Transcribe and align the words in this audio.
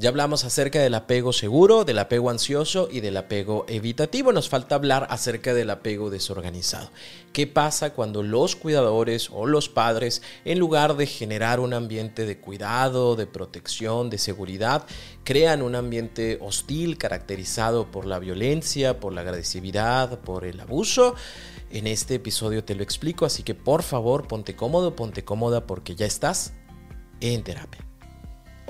Ya 0.00 0.08
hablamos 0.08 0.46
acerca 0.46 0.80
del 0.80 0.94
apego 0.94 1.30
seguro, 1.30 1.84
del 1.84 1.98
apego 1.98 2.30
ansioso 2.30 2.88
y 2.90 3.00
del 3.00 3.18
apego 3.18 3.66
evitativo. 3.68 4.32
Nos 4.32 4.48
falta 4.48 4.74
hablar 4.74 5.06
acerca 5.10 5.52
del 5.52 5.68
apego 5.68 6.08
desorganizado. 6.08 6.90
¿Qué 7.34 7.46
pasa 7.46 7.92
cuando 7.92 8.22
los 8.22 8.56
cuidadores 8.56 9.28
o 9.30 9.44
los 9.44 9.68
padres, 9.68 10.22
en 10.46 10.58
lugar 10.58 10.96
de 10.96 11.04
generar 11.04 11.60
un 11.60 11.74
ambiente 11.74 12.24
de 12.24 12.38
cuidado, 12.38 13.14
de 13.14 13.26
protección, 13.26 14.08
de 14.08 14.16
seguridad, 14.16 14.86
crean 15.22 15.60
un 15.60 15.74
ambiente 15.74 16.38
hostil 16.40 16.96
caracterizado 16.96 17.90
por 17.90 18.06
la 18.06 18.18
violencia, 18.18 19.00
por 19.00 19.12
la 19.12 19.20
agresividad, 19.20 20.20
por 20.20 20.46
el 20.46 20.60
abuso? 20.60 21.14
En 21.70 21.86
este 21.86 22.14
episodio 22.14 22.64
te 22.64 22.74
lo 22.74 22.82
explico, 22.82 23.26
así 23.26 23.42
que 23.42 23.54
por 23.54 23.82
favor 23.82 24.26
ponte 24.26 24.56
cómodo, 24.56 24.96
ponte 24.96 25.26
cómoda 25.26 25.66
porque 25.66 25.94
ya 25.94 26.06
estás 26.06 26.54
en 27.20 27.42
terapia. 27.42 27.89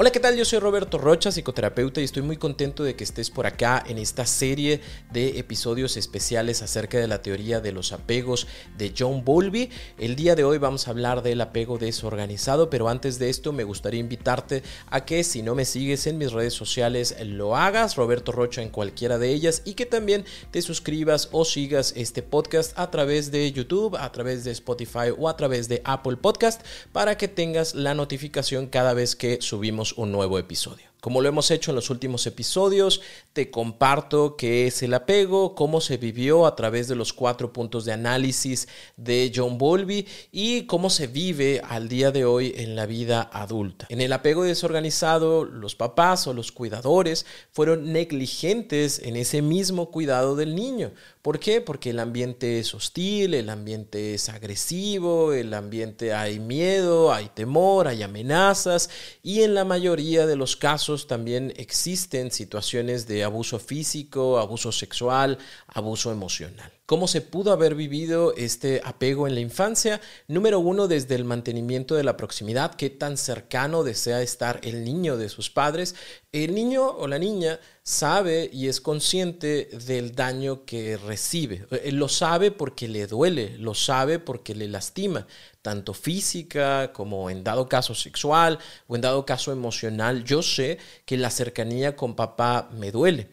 Hola, 0.03 0.13
¿qué 0.13 0.19
tal? 0.19 0.35
Yo 0.35 0.47
soy 0.47 0.61
Roberto 0.61 0.97
Rocha, 0.97 1.31
psicoterapeuta, 1.31 2.01
y 2.01 2.05
estoy 2.05 2.23
muy 2.23 2.39
contento 2.39 2.85
de 2.85 2.97
que 2.97 3.05
estés 3.05 3.29
por 3.29 3.47
acá 3.47 3.85
en 3.87 3.99
esta 3.99 4.25
serie 4.25 4.81
de 5.13 5.39
episodios 5.39 5.99
especiales 5.99 6.63
acerca 6.63 6.97
de 6.97 7.07
la 7.07 7.21
teoría 7.21 7.61
de 7.61 7.73
los 7.73 7.93
apegos 7.93 8.47
de 8.79 8.95
John 8.99 9.27
Bowlby. 9.27 9.69
El 9.99 10.17
día 10.17 10.37
de 10.37 10.45
hoy 10.45 10.57
vamos 10.57 10.89
a 10.89 10.93
hablar 10.93 11.23
del 11.23 11.43
apego 11.43 11.77
desorganizado, 11.77 12.71
pero 12.71 12.89
antes 12.89 13.19
de 13.19 13.29
esto 13.29 13.53
me 13.53 13.65
gustaría 13.65 14.01
invitarte 14.01 14.63
a 14.89 15.05
que 15.05 15.23
si 15.23 15.43
no 15.43 15.55
me 15.55 15.67
sigues 15.67 16.07
en 16.07 16.17
mis 16.17 16.33
redes 16.33 16.55
sociales 16.55 17.15
lo 17.23 17.55
hagas, 17.55 17.97
Roberto 17.97 18.33
Rocha 18.33 18.63
en 18.63 18.71
cualquiera 18.71 19.19
de 19.19 19.29
ellas, 19.29 19.61
y 19.67 19.75
que 19.75 19.85
también 19.85 20.25
te 20.51 20.63
suscribas 20.63 21.29
o 21.31 21.45
sigas 21.45 21.93
este 21.95 22.23
podcast 22.23 22.73
a 22.79 22.91
través 22.91 23.31
de 23.31 23.53
YouTube, 23.53 23.97
a 23.97 24.11
través 24.13 24.45
de 24.45 24.53
Spotify 24.53 25.11
o 25.19 25.29
a 25.29 25.37
través 25.37 25.69
de 25.69 25.83
Apple 25.85 26.17
Podcast 26.17 26.63
para 26.91 27.19
que 27.19 27.29
tengas 27.29 27.75
la 27.75 27.93
notificación 27.93 28.67
cada 28.67 28.95
vez 28.95 29.15
que 29.15 29.43
subimos 29.43 29.90
un 29.97 30.13
nuevo 30.13 30.39
episodio. 30.39 30.90
Como 31.01 31.21
lo 31.21 31.29
hemos 31.29 31.51
hecho 31.51 31.71
en 31.71 31.77
los 31.77 31.89
últimos 31.89 32.27
episodios, 32.27 33.01
te 33.33 33.51
comparto 33.51 34.37
qué 34.37 34.67
es 34.67 34.83
el 34.83 34.93
apego, 34.93 35.55
cómo 35.55 35.81
se 35.81 35.97
vivió 35.97 36.47
a 36.47 36.55
través 36.55 36.89
de 36.89 36.97
los 36.97 37.13
cuatro 37.13 37.53
puntos 37.53 37.85
de 37.85 37.93
análisis 37.93 38.69
de 38.97 39.33
John 39.35 39.57
Bowlby 39.57 40.07
y 40.31 40.67
cómo 40.67 40.91
se 40.91 41.07
vive 41.07 41.63
al 41.67 41.89
día 41.89 42.11
de 42.11 42.25
hoy 42.25 42.53
en 42.57 42.77
la 42.77 42.87
vida 42.87 43.31
adulta. 43.33 43.87
En 43.89 44.01
el 44.01 44.13
apego 44.13 44.45
desorganizado, 44.45 45.45
los 45.45 45.75
papás 45.75 46.27
o 46.27 46.35
los 46.35 46.53
cuidadores 46.53 47.25
fueron 47.51 47.93
negligentes 47.93 48.99
en 48.99 49.17
ese 49.17 49.41
mismo 49.43 49.91
cuidado 49.91 50.37
del 50.37 50.55
niño. 50.55 50.93
¿Por 51.23 51.39
qué? 51.39 51.61
Porque 51.61 51.91
el 51.91 51.99
ambiente 51.99 52.59
es 52.59 52.75
hostil, 52.75 53.35
el 53.35 53.51
ambiente 53.51 54.15
es 54.15 54.29
agresivo, 54.31 55.35
el 55.35 55.53
ambiente 55.53 56.15
hay 56.15 56.39
miedo, 56.41 57.13
hay 57.13 57.29
temor, 57.35 57.89
hay 57.89 58.03
amenazas 58.03 58.89
y 59.23 59.43
en 59.43 59.55
la 59.55 59.67
mayoría 59.67 60.27
de 60.27 60.37
los 60.37 60.57
casos 60.57 60.90
también 61.07 61.53
existen 61.57 62.31
situaciones 62.31 63.07
de 63.07 63.25
abuso 63.25 63.59
físico, 63.59 64.39
abuso 64.39 64.73
sexual, 64.73 65.39
abuso 65.69 66.11
emocional. 66.11 66.73
¿Cómo 66.91 67.07
se 67.07 67.21
pudo 67.21 67.53
haber 67.53 67.77
vivido 67.77 68.35
este 68.37 68.81
apego 68.85 69.29
en 69.29 69.37
la 69.37 69.41
infancia? 69.41 70.01
Número 70.27 70.59
uno, 70.59 70.89
desde 70.89 71.15
el 71.15 71.25
mantenimiento 71.25 71.95
de 71.95 72.03
la 72.03 72.17
proximidad, 72.17 72.75
qué 72.75 72.91
tan 72.91 73.17
cercano 73.17 73.85
desea 73.85 74.23
estar 74.23 74.59
el 74.65 74.83
niño 74.83 75.17
de 75.17 75.29
sus 75.29 75.51
padres. 75.51 75.95
El 76.33 76.53
niño 76.53 76.85
o 76.89 77.07
la 77.07 77.21
niña 77.21 77.61
sabe 77.85 78.51
y 78.53 78.67
es 78.67 78.81
consciente 78.81 79.69
del 79.87 80.17
daño 80.17 80.65
que 80.65 80.97
recibe. 80.97 81.65
Él 81.85 81.95
lo 81.95 82.09
sabe 82.09 82.51
porque 82.51 82.89
le 82.89 83.07
duele, 83.07 83.57
lo 83.59 83.75
sabe 83.75 84.19
porque 84.19 84.57
le 84.57 84.67
lastima, 84.67 85.29
tanto 85.63 85.95
física 85.95 86.93
como 86.93 87.31
en 87.31 87.45
dado 87.45 87.69
caso 87.69 87.95
sexual 87.95 88.59
o 88.89 88.97
en 88.97 89.03
dado 89.03 89.25
caso 89.25 89.53
emocional. 89.53 90.25
Yo 90.25 90.43
sé 90.43 90.79
que 91.05 91.17
la 91.17 91.31
cercanía 91.31 91.95
con 91.95 92.17
papá 92.17 92.69
me 92.73 92.91
duele 92.91 93.29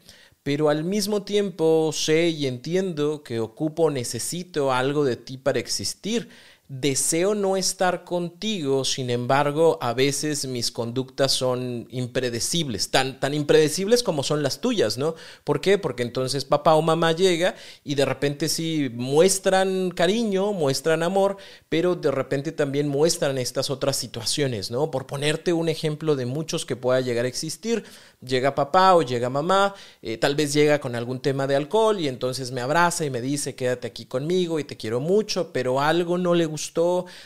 pero 0.47 0.69
al 0.69 0.85
mismo 0.85 1.23
tiempo 1.23 1.91
sé 1.91 2.29
y 2.29 2.47
entiendo 2.47 3.21
que 3.21 3.41
ocupo, 3.41 3.91
necesito 3.91 4.71
algo 4.71 5.03
de 5.03 5.17
ti 5.17 5.37
para 5.37 5.59
existir 5.59 6.29
deseo 6.69 7.33
no 7.33 7.55
estar 7.55 8.03
contigo, 8.03 8.83
sin 8.83 9.09
embargo, 9.09 9.77
a 9.81 9.93
veces 9.93 10.45
mis 10.47 10.69
conductas 10.69 11.31
son 11.31 11.87
impredecibles, 11.89 12.91
tan, 12.91 13.21
tan 13.21 13.33
impredecibles 13.33 14.03
como 14.03 14.21
son 14.21 14.43
las 14.43 14.59
tuyas, 14.59 14.97
¿no? 14.97 15.15
¿Por 15.45 15.61
qué? 15.61 15.77
Porque 15.77 16.03
entonces 16.03 16.43
papá 16.43 16.75
o 16.75 16.81
mamá 16.81 17.13
llega 17.13 17.55
y 17.85 17.95
de 17.95 18.03
repente 18.03 18.49
sí 18.49 18.91
muestran 18.93 19.91
cariño, 19.91 20.51
muestran 20.51 21.03
amor, 21.03 21.37
pero 21.69 21.95
de 21.95 22.11
repente 22.11 22.51
también 22.51 22.89
muestran 22.89 23.37
estas 23.37 23.69
otras 23.69 23.95
situaciones, 23.95 24.69
¿no? 24.69 24.91
Por 24.91 25.07
ponerte 25.07 25.53
un 25.53 25.69
ejemplo 25.69 26.17
de 26.17 26.25
muchos 26.25 26.65
que 26.65 26.75
pueda 26.75 26.99
llegar 26.99 27.23
a 27.23 27.29
existir, 27.29 27.85
llega 28.19 28.55
papá 28.55 28.93
o 28.93 29.03
llega 29.03 29.29
mamá, 29.29 29.73
eh, 30.01 30.17
tal 30.17 30.35
vez 30.35 30.51
llega 30.51 30.81
con 30.81 30.95
algún 30.95 31.21
tema 31.21 31.47
de 31.47 31.55
alcohol 31.55 32.01
y 32.01 32.09
entonces 32.09 32.51
me 32.51 32.59
abraza 32.59 33.05
y 33.05 33.09
me 33.09 33.21
dice, 33.21 33.55
quédate 33.55 33.87
aquí 33.87 34.05
conmigo 34.05 34.59
y 34.59 34.65
te 34.65 34.75
quiero 34.75 34.99
mucho, 34.99 35.53
pero 35.53 35.79
algo 35.79 36.17
no 36.17 36.33
le 36.33 36.45
gusta 36.45 36.56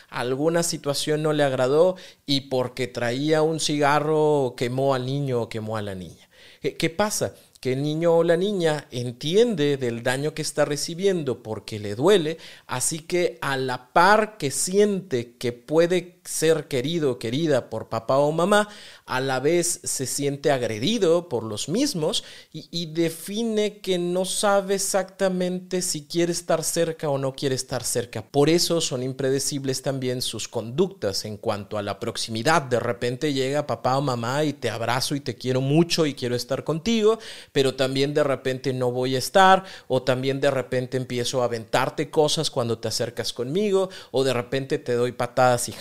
alguna 0.10 0.64
situación 0.64 1.24
no 1.24 1.34
le 1.34 1.44
agradó 1.44 1.96
y 2.26 2.42
porque 2.42 2.88
traía 2.88 3.42
un 3.42 3.60
cigarro 3.60 4.56
quemó 4.58 4.94
al 4.94 5.06
niño 5.06 5.42
o 5.42 5.50
quemó 5.50 5.78
a 5.78 5.82
la 5.82 5.96
niña. 5.96 6.30
¿Qué 6.62 6.90
pasa? 6.90 7.34
que 7.62 7.74
el 7.74 7.84
niño 7.84 8.18
o 8.18 8.24
la 8.24 8.38
niña 8.38 8.88
entiende 8.90 9.78
del 9.78 10.02
daño 10.02 10.34
que 10.34 10.42
está 10.42 10.66
recibiendo 10.66 11.44
porque 11.44 11.78
le 11.78 11.94
duele, 11.94 12.40
así 12.66 13.02
que 13.02 13.38
a 13.40 13.56
la 13.56 13.94
par 13.94 14.38
que 14.38 14.50
siente 14.50 15.38
que 15.38 15.54
puede 15.54 16.21
ser 16.24 16.68
querido 16.68 17.12
o 17.12 17.20
querida 17.20 17.70
por 17.70 17.90
papá 17.90 18.18
o 18.18 18.32
mamá, 18.32 18.70
a 19.06 19.20
la 19.20 19.40
vez 19.40 19.82
se 19.84 20.06
siente 20.06 20.52
agredido 20.52 21.28
por 21.28 21.44
los 21.44 21.68
mismos 21.68 22.24
y, 22.52 22.86
define 22.92 23.78
que 23.78 23.98
no 23.98 24.26
sabe 24.26 24.76
exactamente 24.76 25.82
si 25.82 26.06
quiere 26.06 26.32
estar 26.32 26.64
cerca 26.64 27.10
o 27.10 27.18
no 27.18 27.34
quiere 27.34 27.56
estar 27.56 27.84
cerca. 27.84 28.22
Por 28.22 28.50
eso 28.50 28.82
son 28.82 29.02
impredecibles 29.04 29.82
también 29.82 30.22
sus 30.22 30.48
conductas 30.48 31.26
en 31.26 31.38
cuanto 31.38 31.78
a 31.78 31.82
la 31.82 32.00
proximidad. 32.00 32.62
De 32.62 32.80
repente 32.80 33.34
llega 33.34 33.68
papá 33.68 33.98
o 33.98 34.02
mamá 34.02 34.44
y 34.44 34.54
te 34.54 34.70
abrazo 34.70 35.16
y 35.16 35.22
te 35.22 35.36
quiero 35.36 35.62
mucho 35.62 36.06
y 36.06 36.14
quiero 36.14 36.36
estar 36.36 36.64
contigo, 36.64 37.20
pero 37.52 37.76
también 37.76 38.14
de 38.14 38.24
repente 38.24 38.74
no 38.74 38.92
voy 38.92 39.16
a 39.16 39.20
estar 39.20 39.64
o 39.88 40.04
también 40.04 40.42
de 40.42 40.52
repente 40.52 40.98
empiezo 40.98 41.42
a 41.42 41.46
aventarte 41.46 42.10
cosas 42.10 42.50
cuando 42.50 42.78
te 42.78 42.88
acercas 42.88 43.34
conmigo 43.34 43.90
o 44.12 44.24
de 44.24 44.34
repente 44.34 44.78
te 44.78 44.94
doy 44.94 45.12
patadas 45.12 45.70
y 45.70 45.72